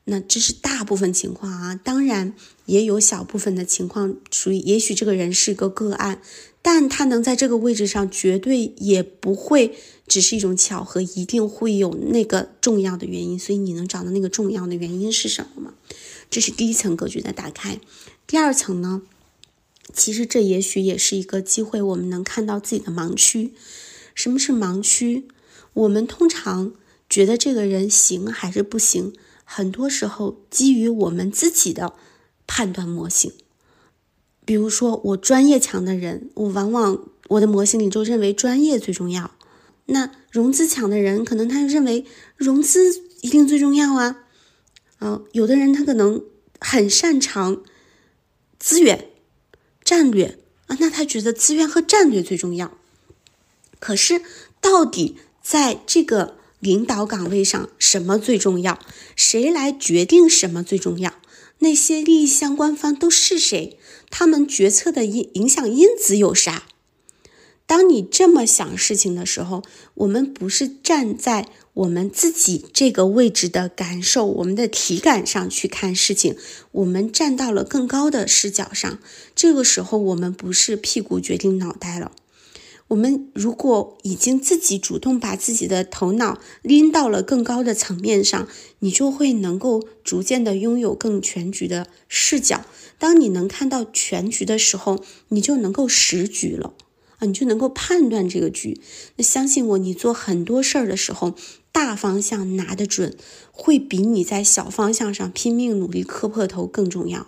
[0.05, 2.33] 那这是大部分情况啊，当然
[2.65, 6.21] 也有小部分的情况属于，也许这个人是个个案，
[6.61, 9.75] 但他能在这个位置上，绝对也不会。
[10.07, 15.75] 只是一种巧合，一定会有那个重要的原因，所以你能找到那个重要的原因是什么吗？
[16.31, 17.79] 这是第一层格局的打开。
[18.25, 19.03] 第二层呢，
[19.93, 23.53] 其实这也许也是一个机会，我们能看到自己的盲区。
[24.15, 25.27] 什么是盲区？
[25.73, 26.73] 我们通常
[27.07, 31.93] 觉得这个人行还是不行，很多时候基于我们自己的
[32.47, 33.31] 判断模型。
[34.49, 39.29] 比如说，我专业强的人，我往往我的模型里就认为专业最重要。
[39.85, 42.03] 那融资强的人，可能他就认为
[42.35, 44.23] 融资一定最重要啊。
[44.97, 46.23] 啊，有的人他可能
[46.59, 47.61] 很擅长
[48.57, 49.09] 资源、
[49.83, 52.75] 战略啊，那他觉得资源和战略最重要。
[53.79, 54.23] 可是，
[54.59, 58.79] 到底在这个领导岗位上，什么最重要？
[59.15, 61.13] 谁来决定什么最重要？
[61.59, 63.77] 那些利益相关方都是谁？
[64.09, 66.63] 他们决策的影影响因子有啥？
[67.65, 69.61] 当你这么想事情的时候，
[69.93, 76.35] 我们不是站在我们自己这个位置的感受、我们的体感上去看事情，
[76.71, 78.97] 我们站到了更高的视角上。
[79.35, 82.11] 这个时候，我们不是屁股决定脑袋了。
[82.89, 88.47] 我们如果已经自己主动把自己的头脑拎到了更高的层面上，
[88.79, 92.65] 你就会能够逐渐的拥有更全局的视角。
[92.97, 96.73] 当你能看到全局的时候，你就能够识局了。
[97.19, 98.79] 啊，你就能够判断这个局。
[99.17, 101.35] 那相信我，你做很多事儿的时候，
[101.71, 103.15] 大方向拿得准，
[103.51, 107.27] 会比你在小方向上拼命努力磕破头更重要。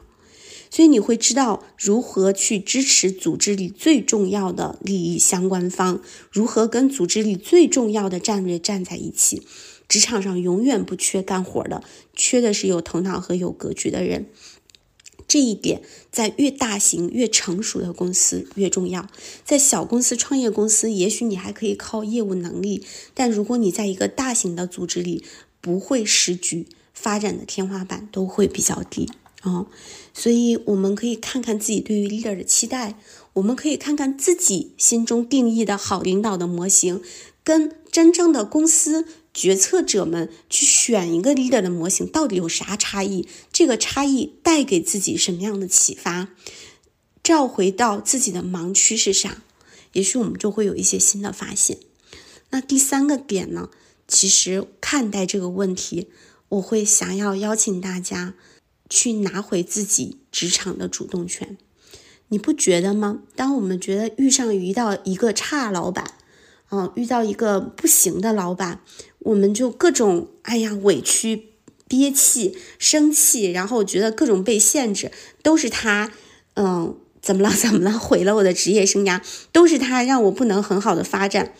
[0.71, 6.01] 所以你会知道如何去支持组织里最重要的利益相关方，
[6.31, 9.43] 如何跟组织里最重要的战略站在一起。
[9.89, 11.83] 职场上永远不缺干活的，
[12.15, 14.27] 缺的是有头脑和有格局的人。
[15.27, 19.09] 这一点在越大型越成熟的公司越重要，
[19.43, 25.23] 在小公司、创业公司，也许你还可以靠业务能力，但如果你在一个大型的组织里，
[25.59, 29.09] 不会识局，发展的天花板都会比较低
[29.43, 29.67] 哦。
[30.13, 32.97] 所以我们可以看看自己对于 leader 的期待，
[33.33, 37.01] 我们可以看看自己心中定义的好领导的模型，
[37.43, 39.05] 跟真正的公司。
[39.33, 43.25] 决策者们去选一个 leader 的模型，到底有啥差异？
[43.49, 46.27] 这个差异带给自己什么样的启发？
[47.23, 49.41] 召回到自己的盲区是啥？
[49.93, 51.77] 也许我们就会有一些新的发现。
[52.49, 53.69] 那第三个点呢？
[54.05, 56.09] 其实看待这个问题，
[56.49, 58.33] 我会想要邀请大家
[58.91, 61.57] 去拿回自己职场的主动权。
[62.27, 63.21] 你不觉得吗？
[63.35, 66.13] 当我们觉得遇上遇到一个差老板，
[66.69, 68.81] 嗯，遇到一个不行的老板。
[69.19, 71.51] 我们就各种哎呀委屈、
[71.87, 75.11] 憋气、生气，然后觉得各种被限制，
[75.41, 76.11] 都是他，
[76.55, 77.49] 嗯，怎么了？
[77.55, 77.97] 怎么了？
[77.97, 79.21] 毁了我的职业生涯，
[79.51, 81.53] 都是他让我不能很好的发展。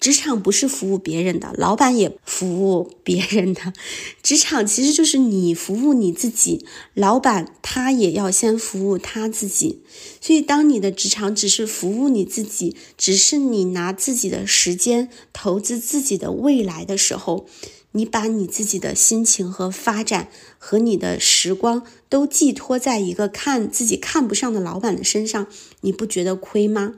[0.00, 3.74] 职场不是服务别人的，老板也服务别人的。
[4.22, 9.82] 职场其实就是你服务你自己，老板他也要先服务他自己。
[10.22, 17.46] 所以，当你的职场只是服务你自己，只是你拿自己的时间投资自己的未来的时候，
[17.92, 25.46] 你把你自己的心情和发展和你的时光都寄托在一个看自己看不上的老板的身上，
[25.82, 26.94] 你不觉得亏吗？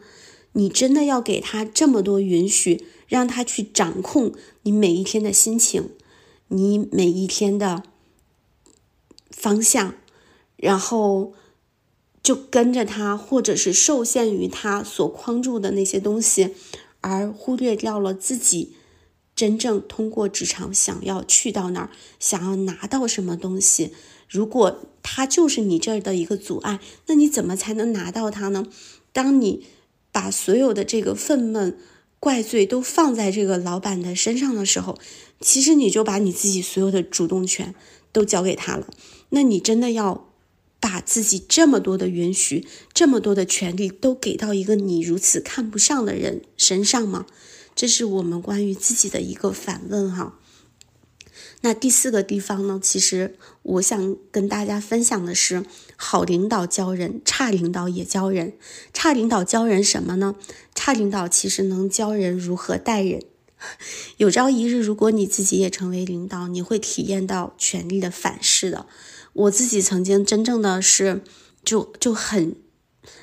[0.52, 2.86] 你真的要给他这么多允许？
[3.08, 4.32] 让他去掌控
[4.62, 5.90] 你每一天的心情，
[6.48, 7.82] 你每一天的
[9.28, 9.94] 方向，
[10.56, 11.34] 然后
[12.22, 16.54] 就跟着他，或者是受限于他所框住的那些东西，
[17.02, 18.72] 而忽略掉了自己
[19.36, 23.92] 真正通过职场想要去到那儿，想要拿到什么东西。
[24.26, 28.64] 如果他就是你这儿的一个阻碍，那你怎么才能拿到它呢？
[29.12, 29.66] 当你
[30.12, 31.74] 把所有的这个愤懑、
[32.20, 34.98] 怪罪都放在这个老板的身上的时候，
[35.40, 37.74] 其实你就把你自己所有的主动权
[38.12, 38.86] 都交给他了。
[39.30, 40.28] 那你真的要
[40.78, 47.26] 把自己这么多的允许、这么多的权利都给到一个你如此看不上的人身上吗？
[47.74, 50.38] 这是我们关于自己的一个反问哈。
[51.64, 52.80] 那第四个地方呢？
[52.82, 55.64] 其实我想跟大家分享的是，
[55.96, 58.54] 好领导教人，差领导也教人。
[58.92, 60.34] 差领导教人什么呢？
[60.74, 63.22] 差领导其实能教人如何待人。
[64.16, 68.86] 有朝一日，如果你自己也成为领导，你会体验到权力的反噬的。
[69.32, 71.22] 我自己曾经真正的是，
[71.64, 72.56] 就就很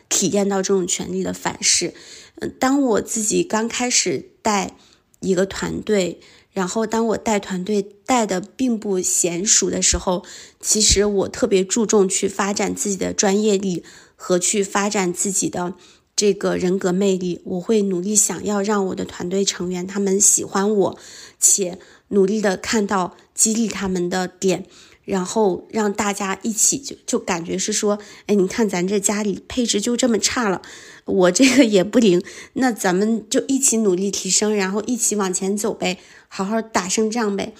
[0.08, 1.94] 体验到这种权力的反噬。
[2.36, 4.78] 嗯，当我自己刚开始带
[5.20, 6.22] 一个团队。
[6.52, 10.26] 然后，当我带团队带的并不娴熟的时候，
[10.60, 13.84] 其实我特别注重去发展自己的专业力
[14.16, 15.76] 和去发展自己的
[16.16, 17.40] 这个人格魅力。
[17.46, 20.98] 我会努力想要让我的团队成员他们喜欢我，
[21.40, 21.78] 且
[22.10, 24.66] 努力的看到激励他们的点。
[25.10, 27.98] 然后让大家一起就就感觉是说，
[28.28, 30.62] 哎，你看咱这家里配置就这么差了，
[31.06, 35.98] 我这个也不灵，那咱们就一起努力提升，然后一起往前走呗，
[36.28, 37.56] 好好打胜仗呗。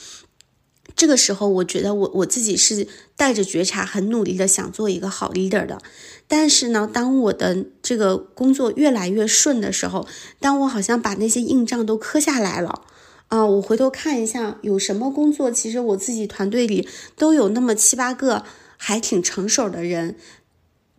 [0.96, 5.82] 这个时候，我觉得我我自己是带着觉察，很努力的想做一个好 leader 的。
[6.28, 10.06] 但是呢，当我的这个工作越来越顺的时候，
[10.40, 12.84] 当我好像把那些硬仗都磕下来了。
[13.30, 18.44] 啊，我回头看一下有什么工作，其实我自己团队里都有那么七八个
[18.76, 20.16] 还挺成熟的人，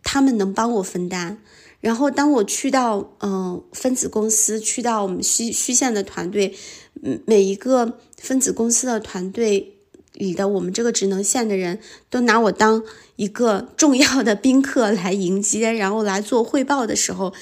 [0.01, 1.39] 他们能帮我分担。
[1.81, 6.55] 然后当我去到嗯分子公司，去到我们虚虚线的团队，
[7.03, 9.73] 嗯，每一个分子公司的团队
[10.13, 11.79] 里的我们这个职能线的人
[12.09, 12.81] 都拿我当
[13.17, 17.33] 一个重要的宾客来迎接，然后来做汇报的时候，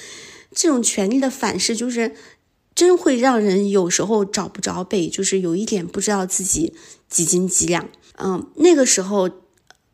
[0.55, 2.13] 这种权力的反噬就是。
[2.79, 6.73] 真会让人有时候找不着北，就是有一点不知道自己
[7.09, 7.89] 几斤几两。
[8.17, 9.29] 嗯，那个时候，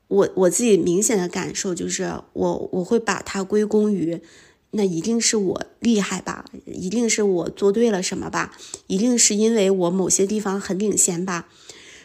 [0.08, 4.22] 我我自己明显的感受就是，我我会把它归功于，
[4.70, 8.56] 那一定是我厉害吧，一定是我做对了什么吧，
[8.86, 11.48] 一定是因为我某些地方很领先吧。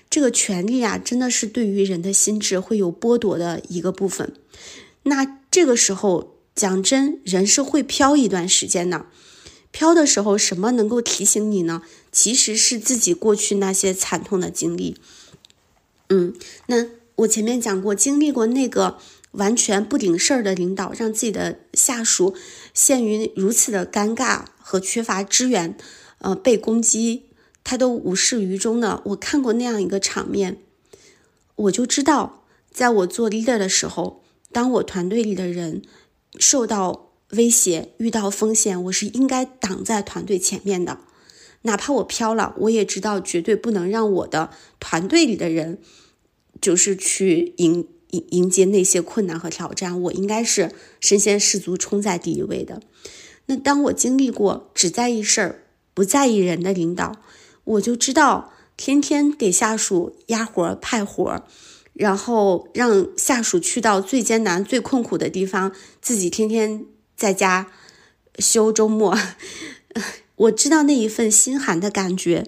[0.09, 4.33] 这个权利啊，真的是对于人的心智会有剥夺的一个部分。
[5.03, 9.05] 那这个时候，讲真，人是会飘一段时间的。
[9.73, 11.83] 飘的时候，什么能够提醒你呢？
[12.11, 14.97] 其实是自己过去那些惨痛的经历。
[16.09, 16.35] 嗯，
[16.67, 18.99] 那我前面讲过，经历过那个
[19.33, 22.35] 完全不顶事儿的领导，让自己的下属
[22.75, 25.77] 陷于如此的尴尬和缺乏支援，
[26.19, 27.27] 呃，被攻击
[27.63, 29.01] 他都无视于衷的。
[29.07, 30.59] 我看过那样一个场面，
[31.55, 35.83] 我就知道，在我做 leader 的时候，当我团队里的人
[36.41, 37.10] 受到。
[37.33, 40.99] 威胁遇到风险，我是应该挡在团队前面的，
[41.63, 44.51] 哪怕我飘了，我也知道绝对不能让我的
[44.81, 45.79] 团队里的人
[46.61, 52.83] 就是去迎迎迎接那些困难和挑战，我应该是身先士卒，冲在第一位的。
[53.47, 57.17] 那当我经历过只在意事儿不在意人的领导，
[57.65, 61.45] 我就知道天天给下属压活派活，
[61.93, 66.87] 然后让下属去到最艰难、最困苦的地方，自己天天。
[67.21, 67.67] 在家
[68.39, 69.15] 休周末，
[70.37, 72.47] 我知道那一份心寒的感觉，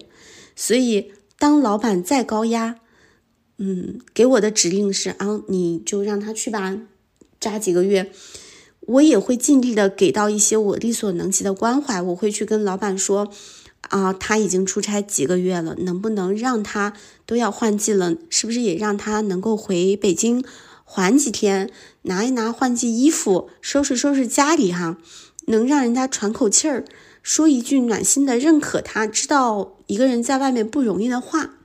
[0.55, 2.79] 所以当老板再高压，
[3.59, 6.75] 嗯，给我的指令是啊，你就让他去吧，
[7.39, 8.11] 扎几个月，
[8.79, 12.01] 我也会尽力的给到一些我力所能及的关怀。
[12.01, 13.31] 我会去跟老板说，
[13.89, 16.93] 啊，他已经出差几个月了，能不能让他
[17.27, 20.43] 都要换季了，是不是也让他能够回北京？
[20.95, 21.71] 缓几天，
[22.03, 24.99] 拿一拿换季衣服，收拾收拾家里哈，
[25.47, 26.85] 能让人家喘口气儿，
[27.23, 31.55] 说一句暖心的认可他，知道一个人在外面不容易的话，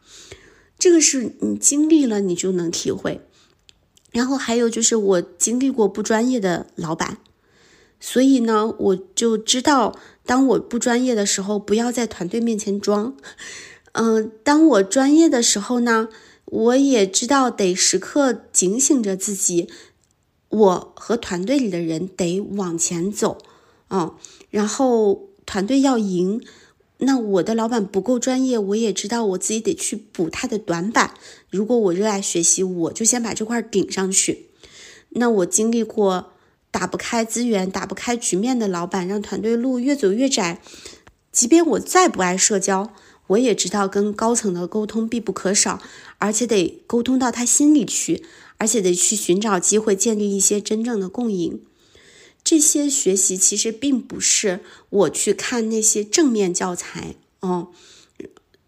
[0.78, 3.20] 这个是你经历了你就能体会。
[4.12, 7.18] 然后还有就是我经历过不专业的老板，
[8.00, 13.14] 所以呢，我就知道当我不专业的时候，不要在团队面前装。
[13.92, 16.08] 嗯，当我专业的时候呢。
[16.50, 19.68] 我也知道得时刻警醒着自己，
[20.48, 23.38] 我和团队里的人得往前走，
[23.90, 24.14] 嗯，
[24.50, 26.42] 然后团队要赢，
[26.98, 31.14] 那我的老板不够专业，我也知道我自己得去补他的短板。
[31.50, 34.46] 如果我热爱学习，我就先把这块顶上去。
[35.10, 36.32] 那我经历过
[36.70, 40.62] 打不开资源、打不开局面的老板，让团队路越走越窄。
[41.30, 42.92] 即便我再不爱社交，
[43.28, 45.80] 我也知道跟高层的沟通必不可少，
[46.18, 48.24] 而且得沟通到他心里去，
[48.58, 51.62] 而且得去寻找机会建立一些真正的共赢。
[52.42, 57.68] 这些学习其实并不是我去看那些正面教材哦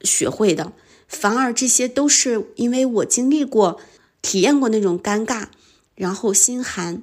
[0.02, 0.72] 学会的，
[1.08, 3.80] 反而这些都是因为我经历过、
[4.20, 5.46] 体验过那种尴尬，
[5.94, 7.02] 然后心寒、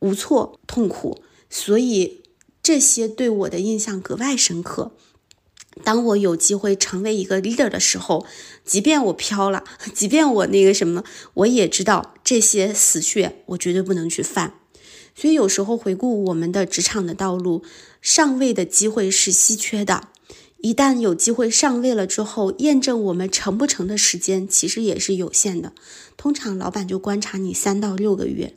[0.00, 2.20] 无措、痛苦，所以
[2.62, 4.92] 这些对我的印象格外深刻。
[5.84, 8.26] 当我有机会成为一个 leader 的时候，
[8.64, 9.64] 即便我飘了，
[9.94, 11.04] 即便我那个什么，
[11.34, 14.54] 我也知道这些死穴我绝对不能去犯。
[15.14, 17.62] 所以有时候回顾我们的职场的道路，
[18.00, 20.08] 上位的机会是稀缺的。
[20.60, 25.72] 一旦有机会上位了之后，验证我们成不成的时间其实也是有限的。
[26.16, 28.54] 通常老板就观察你三到六个月。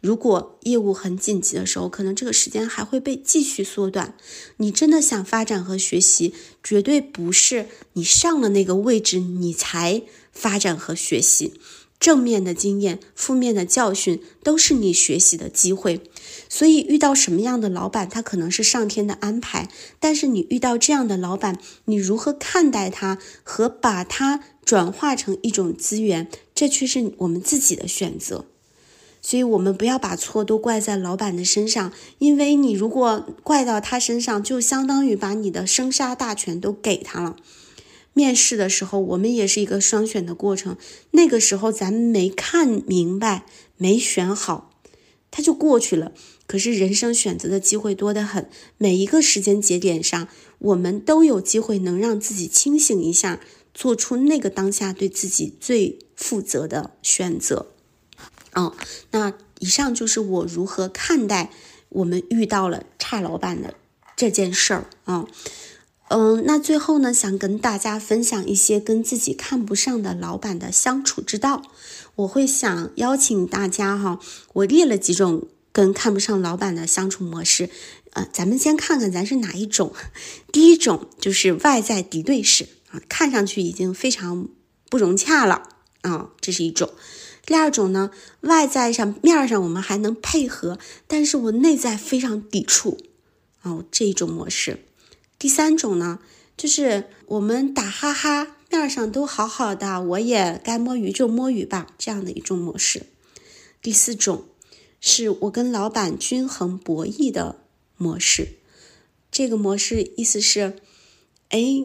[0.00, 4.14] 如果业务很紧急的时候，可能这个时间还会被继续缩短。
[4.56, 11.54] 你真的想发展和学习，绝对不是你上了那个位置你才发展和学习。
[11.98, 16.00] 正面的经验、负面的教训都是你学习的机会。
[16.48, 19.68] 所以遇到什么样的老板，他可能是上天的安排。
[19.98, 28.46] 但是你遇到这样的老板，你如何看待他和把他转化成一种资源，这却是我们自己的选择。
[29.22, 37.36] 所以，我们不要把错都怪在老板的身上，因为你如果怪到他身上，就相当于把你的生杀大权都给他了。
[38.12, 40.76] 面试的时候，我们也是一个双选的过程，
[41.12, 43.46] 那个时候咱们没看明白，
[43.76, 44.72] 没选好，
[45.30, 46.12] 他就过去了。
[46.46, 50.26] 可是人生选择的机会多得很，每一个时间节点上，
[50.58, 53.40] 我们都有机会能让自己清醒一下，
[53.72, 57.68] 做出那个当下对自己最负责的选择。
[58.54, 58.74] 哦，
[59.10, 61.50] 那以上就是我如何看待
[61.88, 63.74] 我们遇到了差老板的
[64.16, 65.26] 这件事儿啊。
[66.08, 71.62] 嗯，那最后呢，想跟大家分享一些跟自己看不上的老板的相处之道。
[72.16, 74.18] 我会想邀请大家哈，
[74.54, 77.70] 我列了几种跟看不上老板的相处模式，
[78.14, 79.94] 呃，咱们先看看咱是哪一种。
[80.50, 84.48] 第一种就是外在敌对式啊，看上去已经非常
[84.90, 85.68] 不融洽了
[86.00, 86.90] 啊，这是一种。
[87.50, 90.78] 第二种呢，外在上面上我们还能配合，
[91.08, 92.96] 但是我内在非常抵触，
[93.62, 94.84] 哦，这一种模式。
[95.36, 96.20] 第三种呢，
[96.56, 103.06] 就是我们打哈哈，面上都好好的，我也该摸鱼就摸鱼吧，这样的一种模式。
[103.82, 104.44] 第四种，
[105.00, 107.56] 是我跟老板均衡博弈的
[107.96, 108.58] 模式。
[109.32, 110.76] 这个模式意思是，
[111.48, 111.84] 哎，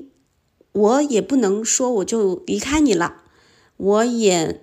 [0.74, 3.24] 我也不能说我就离开你了，
[3.78, 4.62] 我也。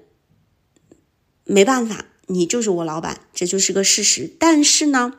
[1.45, 4.31] 没办法，你就是我老板，这就是个事实。
[4.39, 5.15] 但是呢，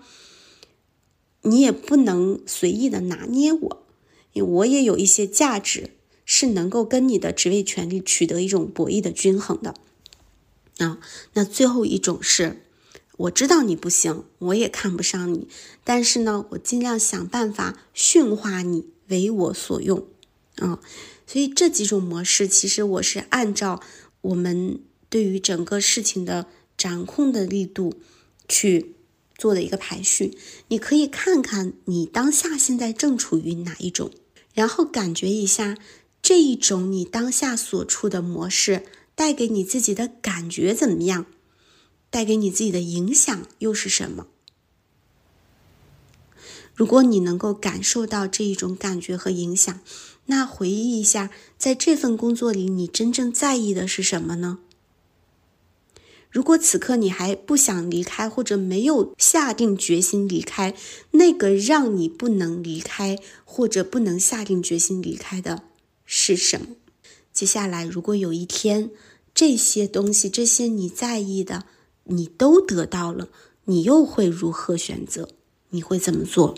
[1.41, 3.86] 你也不能随意的拿捏我，
[4.32, 5.91] 因为我也有一些价值，
[6.26, 9.76] 是能够跟你的职位权利取得一种博弈的均衡的。
[10.80, 10.99] 啊，
[11.34, 12.61] 那最后一种是，
[13.17, 15.47] 我知道你不行，我也看不上你，
[15.84, 20.07] 但是呢，我尽量想办法驯化你，为我所用。
[20.55, 20.80] 啊，
[21.28, 23.82] 所以这几种模式，其实我是按照
[24.21, 24.80] 我们。
[25.14, 27.93] 对于整个事情的掌控的力度
[28.47, 28.95] 去
[29.38, 30.36] 做的一个排序，
[30.70, 34.09] 你可以看看你当下现在正处于哪一种，
[34.55, 35.78] 然后感觉一下
[36.24, 41.28] 这一种你当下所处的模式带给你自己的感觉怎么样，
[42.09, 44.26] 带给你自己的影响又是什么？
[46.74, 49.80] 如果你能够感受到这一种感觉和影响，
[50.26, 54.57] 那回忆一下，在这份工作里你真正在意的是什么呢？
[56.34, 60.73] 如果此刻你还不想离开，或者没有下定决心离开，
[61.11, 65.61] 那个让你不能离开，或者不能下定决心离开的
[66.07, 66.69] 是什么？
[67.31, 68.89] 接下来，如果有一天
[69.36, 71.65] 这些东西、这些你在意的，
[72.05, 73.29] 你都得到了，
[73.65, 75.29] 你又会如何选择？
[75.69, 76.55] 你会怎么做？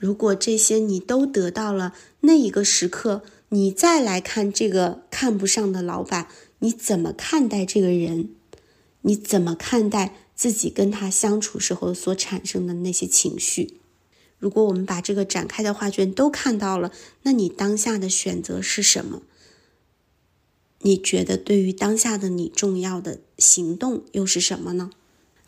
[0.00, 6.26] 如果这些你都得到了，那一个时刻，你再来看这个看不上的老板。
[6.62, 8.30] 你怎么看待这个人？
[9.00, 13.80] 你怎么看待自己跟他相处时候所产生的那些情绪？
[14.38, 16.92] 如果我们把这个展开的画卷都看到了，
[17.22, 19.22] 那你当下的选择是什么？
[20.82, 24.90] 你觉得对于当下的你重要的行动又是什么呢？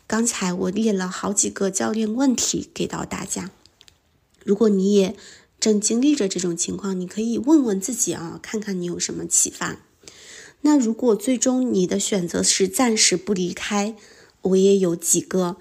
[0.05, 3.51] 刚才我列了好几个教练问题给到大家，
[4.43, 5.15] 如果你也
[5.61, 9.79] 正经历着这种情况，你可以问问自己啊，看看你有什么启发。
[10.65, 13.95] 那如果最终你的选择是暂时不离开，
[14.41, 15.57] 我也有几个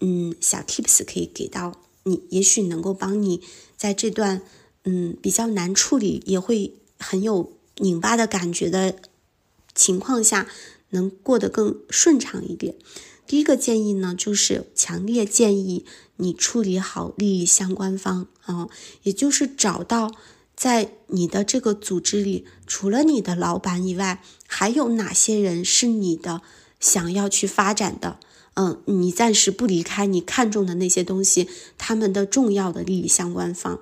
[0.00, 3.42] 嗯小 tips 可以给到你，也许能够帮你
[3.76, 4.40] 在这段
[4.84, 8.96] 嗯比较难处理，也会很有拧巴的感觉的
[9.74, 10.48] 情况下，
[10.88, 12.74] 能过得更顺畅一点。
[13.26, 15.84] 第一个建议呢，就是强烈建议
[16.16, 18.70] 你处理好利益相关方啊，
[19.02, 20.10] 也就是找到
[20.60, 26.42] 在你的这个组织里，除了你的老板以外，还有哪些人是你的
[26.78, 28.20] 想要去发展的，
[28.52, 31.48] 嗯，你暂时不离开你看中的那些东西，
[31.78, 33.80] 他们的重要的利益相关方，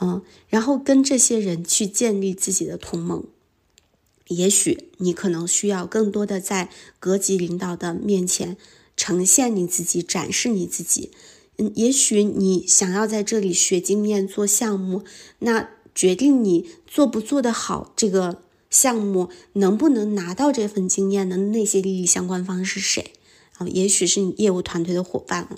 [0.00, 3.22] 嗯，然后跟这些人去建立自己的同盟。
[4.26, 8.56] 也许你可能需要更多的在各级领导的面前
[8.96, 11.12] 呈现你自己，展示你自己。
[11.56, 15.04] 嗯，也许你想要在这里学经验做项目，
[15.38, 23.12] 那决定你做不做得好这个项目，能不能拿到这份经验的那些利益相关方是谁？
[23.58, 25.48] 啊，也许是你业务团队的伙伴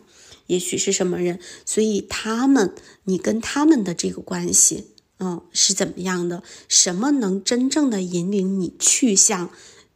[0.49, 1.40] 也许是什么人？
[1.64, 2.74] 所以他们，
[3.05, 4.88] 你跟他们的这个关系。
[5.18, 6.42] 嗯，是怎么样的？
[6.68, 9.51] 什么能真正的引领你去向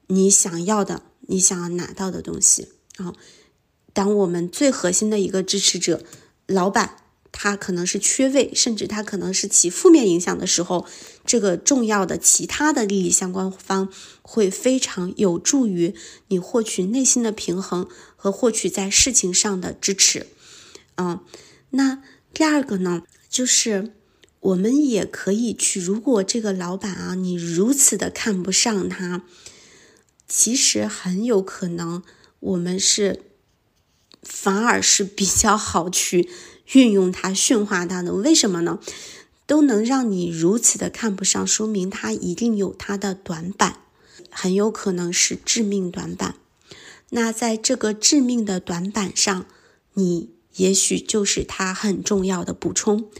[0.06, 3.12] 你想要的、你想要拿到的东西啊？
[4.00, 6.02] 当我们最核心的一个支持者，
[6.46, 6.96] 老板
[7.30, 10.86] 他可能是缺位，甚至他可能是起负面影响的时候，
[11.26, 13.92] 这个重要的其他的利益相关方
[14.22, 15.94] 会非常有助于
[16.28, 17.86] 你获取内心的平衡
[18.16, 20.28] 和获取在事情上的支持。
[20.96, 21.20] 嗯，
[21.68, 23.92] 那第二个呢，就是。
[24.40, 29.22] 我们也可以去，如果这个老板啊，你如此的看不上他，
[30.26, 32.02] 其实很有可能
[32.38, 33.20] 我们是
[34.22, 36.28] 反而是比较好去
[36.72, 38.14] 运用它、驯化它的。
[38.14, 38.78] 为什么呢？
[39.46, 43.80] 都能让你如此的看不上，说明他一定有他的短板，
[44.30, 46.36] 很有可能是致命短板。
[47.08, 49.46] 那在这个致命的短板上，
[49.94, 53.10] 你也许就是他很重要的补充。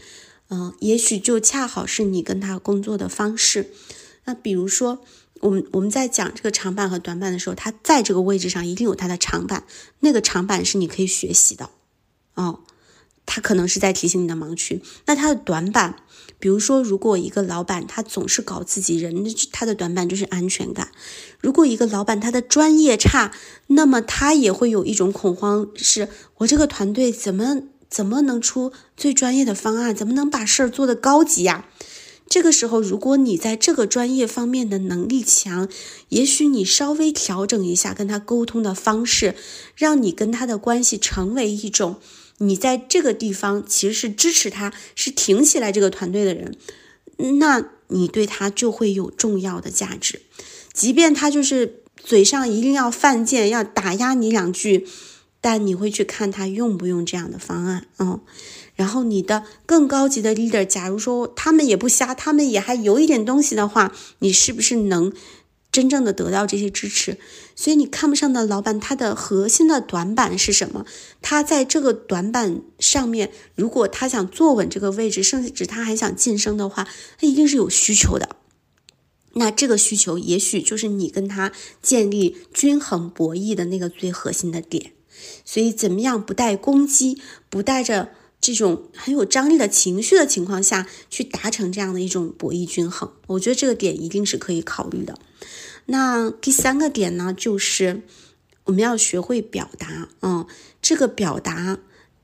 [0.47, 3.73] 嗯，也许就恰好是你跟他工作的方式。
[4.23, 5.03] 那比如说，
[5.41, 9.65] 我们我们在讲这个长板和短板的时候，他在这个位置上一定有他的长板，
[9.99, 11.69] 那个长板是你可以学习的。
[12.35, 12.61] 哦，
[13.25, 14.81] 他可能是在提醒你的盲区。
[15.05, 15.97] 那他的短板，
[16.39, 20.89] 比如说，如果一个老板他总是搞自己人，他的短板就是安全感。
[21.39, 23.31] 如果一个老板他的专业差，
[23.67, 27.63] 那么他也会有一种恐慌，是我这个团队怎么？
[27.91, 29.93] 怎么能出最专业的方案？
[29.93, 31.65] 怎么能把事儿做得高级呀？
[32.31, 35.67] 这个时候，如果你在这个专业方面的能力强，
[36.07, 39.35] 也许你稍微调整一下跟他沟通的方式，
[39.75, 41.97] 让你跟他的关系成为一种，
[42.37, 46.55] 你在这个地方其实是支持他，是挺起来这个团队的人，
[47.37, 50.21] 那你对他就会有重要的价值，
[50.71, 54.87] 即便他就是嘴上一定要犯贱，要打压你两句。
[55.43, 58.21] 但你会去看他用不用这样的方案，嗯，
[58.81, 65.13] 然后你的更高级的 leader，假如说他们也不瞎，他们也还有一点东西的话，你是不是能
[65.71, 67.19] 真正的得到这些支持？
[67.55, 70.83] 所以你看不上的老板，他的核心的短板是什么？
[71.21, 76.87] 他在这个短板上面，如果他想坐稳这个位置，甚至他还想晋升的话，
[77.19, 78.35] 他一定是有需求的。
[79.33, 81.51] 那这个需求，也许就是你跟他
[81.83, 84.93] 建立均衡博弈的那个最核心的点。
[85.45, 88.09] 所以，怎么样不带攻击、不带着
[88.41, 93.11] 这种很有张力的情绪的情况下去达成这样的一种博弈均衡？
[93.27, 95.17] 我觉得这个点一定是可以考虑的。
[95.85, 98.01] 那第三个点呢，就是
[98.65, 100.09] 我们要学会表达。
[100.21, 100.45] 嗯，
[100.81, 101.77] 这个表达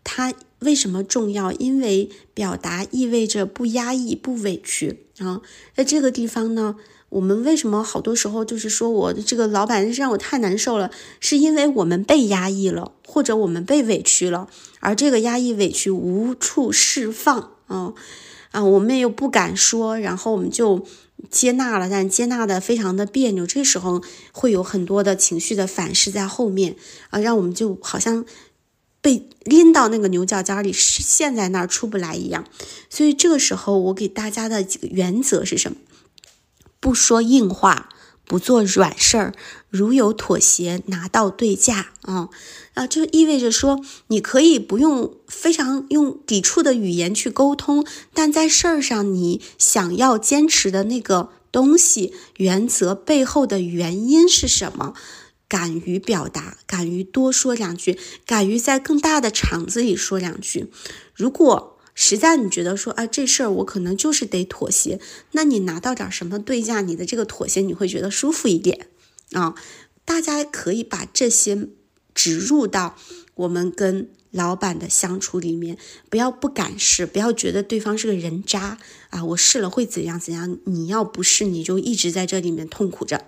[0.03, 1.51] 它为什么重要？
[1.51, 5.41] 因为表达意味着不压抑、不委屈啊。
[5.75, 6.75] 在这个地方呢。
[7.09, 10.91] 我们为什么好多时候就是说我的这个老板让我太难受了？
[11.21, 14.49] 是因为我们被压抑了，或者我们被委屈了，
[14.81, 17.93] 而这个压抑委屈无处释放啊
[18.51, 20.85] 啊，我们又不敢说，然后我们就
[21.31, 24.03] 接纳了，但接纳的非常的别扭，这时候
[24.33, 26.75] 会有很多的情绪的反噬在后面
[27.09, 28.25] 啊，让我们就好像
[29.01, 32.43] 被拎到那个牛角尖里陷在那儿出不来一样。
[32.89, 35.77] 所以这个时候我给大家的几个原则是什么？
[36.79, 37.89] 不说硬话，
[38.25, 39.33] 不做软事儿，
[39.69, 42.29] 如有妥协，拿到对价啊
[42.73, 54.93] 啊，就意味着说，你可以不用非常用抵触的语言去沟通，但在事儿上，你想要坚持的那个东西、原则背后的原因是什么？
[55.49, 60.69] 敢于表达，敢于多说两句，敢于在更大的场子里说两句。
[61.15, 64.99] 如果实在你觉得说啊，这事儿我可能就是得妥协，
[65.31, 68.87] 那你拿到点什么对价，你的这个妥协你会觉得舒服一点
[69.31, 69.55] 啊？
[70.05, 71.67] 大家可以把这些
[72.13, 72.95] 植入到
[73.33, 75.75] 我们跟老板的相处里面，
[76.07, 78.77] 不要不敢试，不要觉得对方是个人渣
[79.09, 83.25] 啊，我试了会怎样怎样，你要不试你就一直在这里面痛苦着。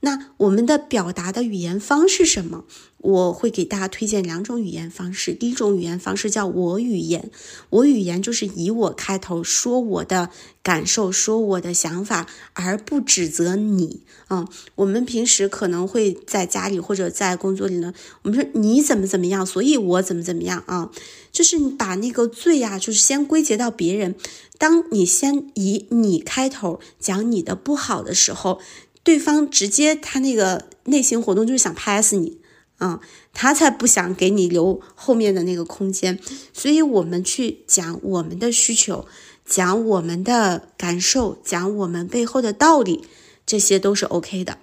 [0.00, 2.64] 那我们的表达的语言方式什么？
[2.98, 5.32] 我会给大家推荐两种语言方式。
[5.32, 7.30] 第一种语言方式叫我语言，
[7.70, 10.30] 我语言就是以我开头说我的
[10.62, 14.48] 感受，说我的想法，而不指责你啊。
[14.76, 20.90] 我们平时可能会在家里或者在工作里呢，我们说你怎么怎么样，所以我怎么怎么样啊，
[21.30, 24.16] 就是你把那个罪呀，就是先归结到别人。
[24.58, 28.58] 当你先以你开头讲你的不好的时候。
[29.06, 32.40] 对方直接他那个内心活动就是想拍死你
[32.78, 33.00] 啊，
[33.32, 36.18] 他才不想给你留后面的那个空间。
[36.52, 39.06] 所以，我们去讲我们的需求，
[39.44, 43.04] 讲我们的感受，讲我们背后的道理，
[43.46, 44.58] 这些都是 OK 的。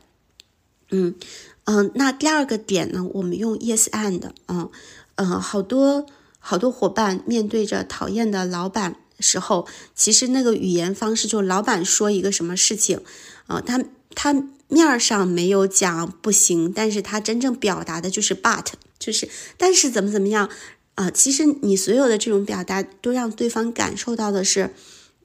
[0.92, 1.16] 嗯
[1.64, 4.70] 嗯，那第二个点呢，我们用 Yes and 嗯
[5.16, 6.06] 嗯，好多
[6.40, 9.66] 好多伙伴面对着讨厌的老板时候，
[9.96, 13.00] 其实那个语言方式，就老板说一个什么事情
[13.48, 13.82] 啊，他。
[14.16, 14.34] 他
[14.68, 18.66] 面儿上没有讲不行，但是他真正表达的就是 but，
[18.98, 20.50] 就是但是怎么怎么样
[20.96, 21.12] 啊？
[21.12, 24.74] 其实你所有的这种表达都让对方感受到的是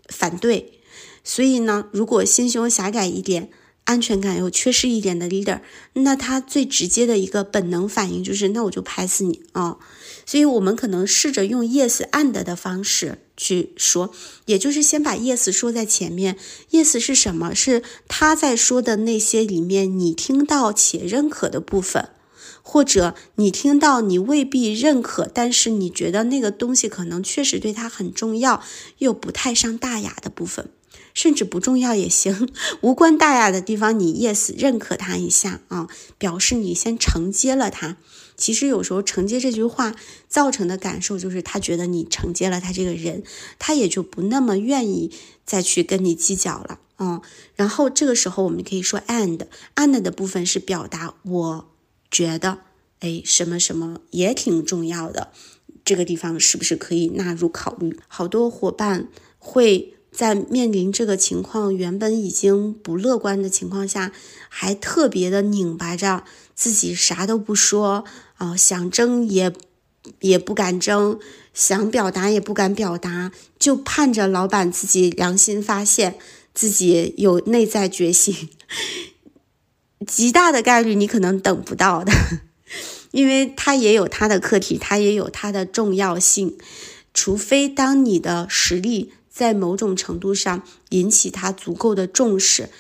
[0.09, 0.80] 反对，
[1.22, 3.51] 所以呢，如果心胸狭窄一点。
[3.89, 5.62] 安全感又缺失一点的 leader，
[5.95, 9.78] 那他最直接的一个本能反应就是，那我就拍死你啊！
[10.26, 14.12] 所以，我们可能试着用 yes and 的方式去说，
[14.45, 16.36] 也就是先把 yes 说在前面。
[16.70, 17.55] yes 是什么？
[17.55, 22.11] 是他在说的那些里面你听到且认可的部分，
[22.61, 28.62] 或者你听到你未必认可，但是你觉得那个东西可能确实对他很重要，
[28.99, 30.68] 又不太上大雅的部分。
[31.19, 32.49] 甚至不重要也行，
[32.81, 37.97] 无关大雅的地方，你 yes 认可他一下啊，表示你先承接了他。
[38.37, 39.97] 其实有时候承接这句话
[40.29, 43.25] 造成的感受，就是他觉得你承接了他这个人，
[43.59, 45.11] 他也就不那么愿意
[45.45, 47.21] 再去跟你计较了啊。
[47.57, 51.69] 然后这个时候我们可以说 and，and 的部分是表达我
[52.12, 52.59] 觉得，
[53.01, 55.33] 哎，什么什么也挺重要的，
[55.85, 57.99] 这个地方是不是可以纳入考虑？
[58.07, 59.09] 好多伙伴
[59.41, 59.95] 会。
[60.19, 64.11] 在面临这个情况，原本已经不乐观的情况下，
[64.49, 66.25] 还特别的拧巴着
[66.57, 68.05] 自己，啥都不说
[68.39, 69.53] 啊，想争也
[70.19, 71.21] 也不敢争，
[71.55, 76.19] 想表达也不敢表达，就盼着老板自己良心发现，
[76.53, 78.49] 自己有内在觉醒。
[80.05, 82.12] 极大的概率你可能等不到的，
[83.12, 86.59] 因为他也有他的课题，他也有他的重要性，
[87.14, 89.12] 除非当你的实力。
[89.39, 92.70] 在某种程度上引起他足够的重视，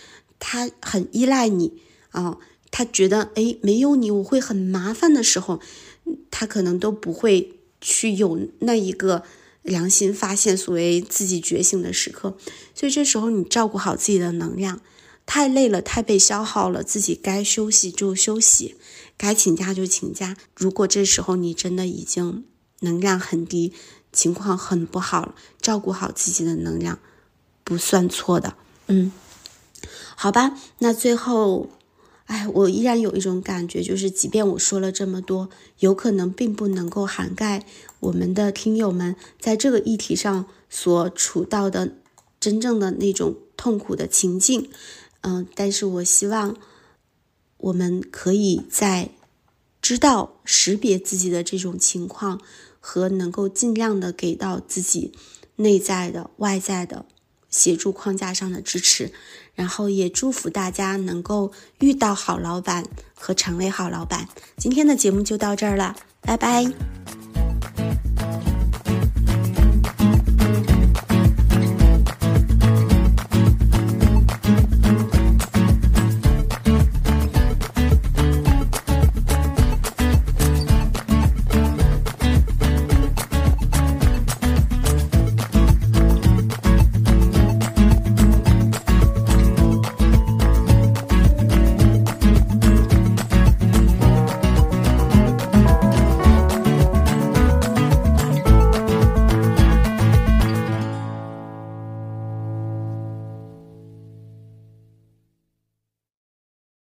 [0.40, 1.74] 他很依赖你
[2.10, 2.38] 啊，
[2.72, 5.60] 他觉得哎没有你我会很麻烦的时候，
[6.32, 9.22] 他可能都不会去有那一个
[9.62, 12.36] 良心发现、所谓自己觉醒的时刻。
[12.74, 14.80] 所以这时候你照顾好自己的能量，
[15.24, 18.74] 太累了、太被消耗了，自己该休息就休息，
[19.16, 20.36] 该请假就请假。
[20.56, 22.44] 如果这时候你真的已经
[22.80, 23.72] 能量很低，
[24.12, 26.98] 情况很不好，照顾好自己的能量，
[27.64, 28.54] 不算错的。
[28.86, 29.12] 嗯，
[30.16, 31.68] 好吧，那最后，
[32.26, 35.50] 哎，我依然有一种感觉，就是即便我说了这么多，
[35.80, 37.66] 有可能并不能够涵盖
[38.00, 41.94] 我们的听友们在这个议题上所处到的
[42.40, 44.70] 真正的那种痛苦的情境。
[45.20, 46.56] 嗯，但是我希望
[47.58, 49.10] 我们可以在
[49.82, 52.40] 知道识别自己的这种情况。
[52.90, 55.12] 和能够尽量的给到自己
[55.56, 57.04] 内在的、外在的
[57.50, 59.12] 协助框架上的支持，
[59.54, 64.26] 然后也祝福大家能够遇到好老板和成为好老板。
[64.56, 66.64] 今天的节目就到这儿了，拜拜。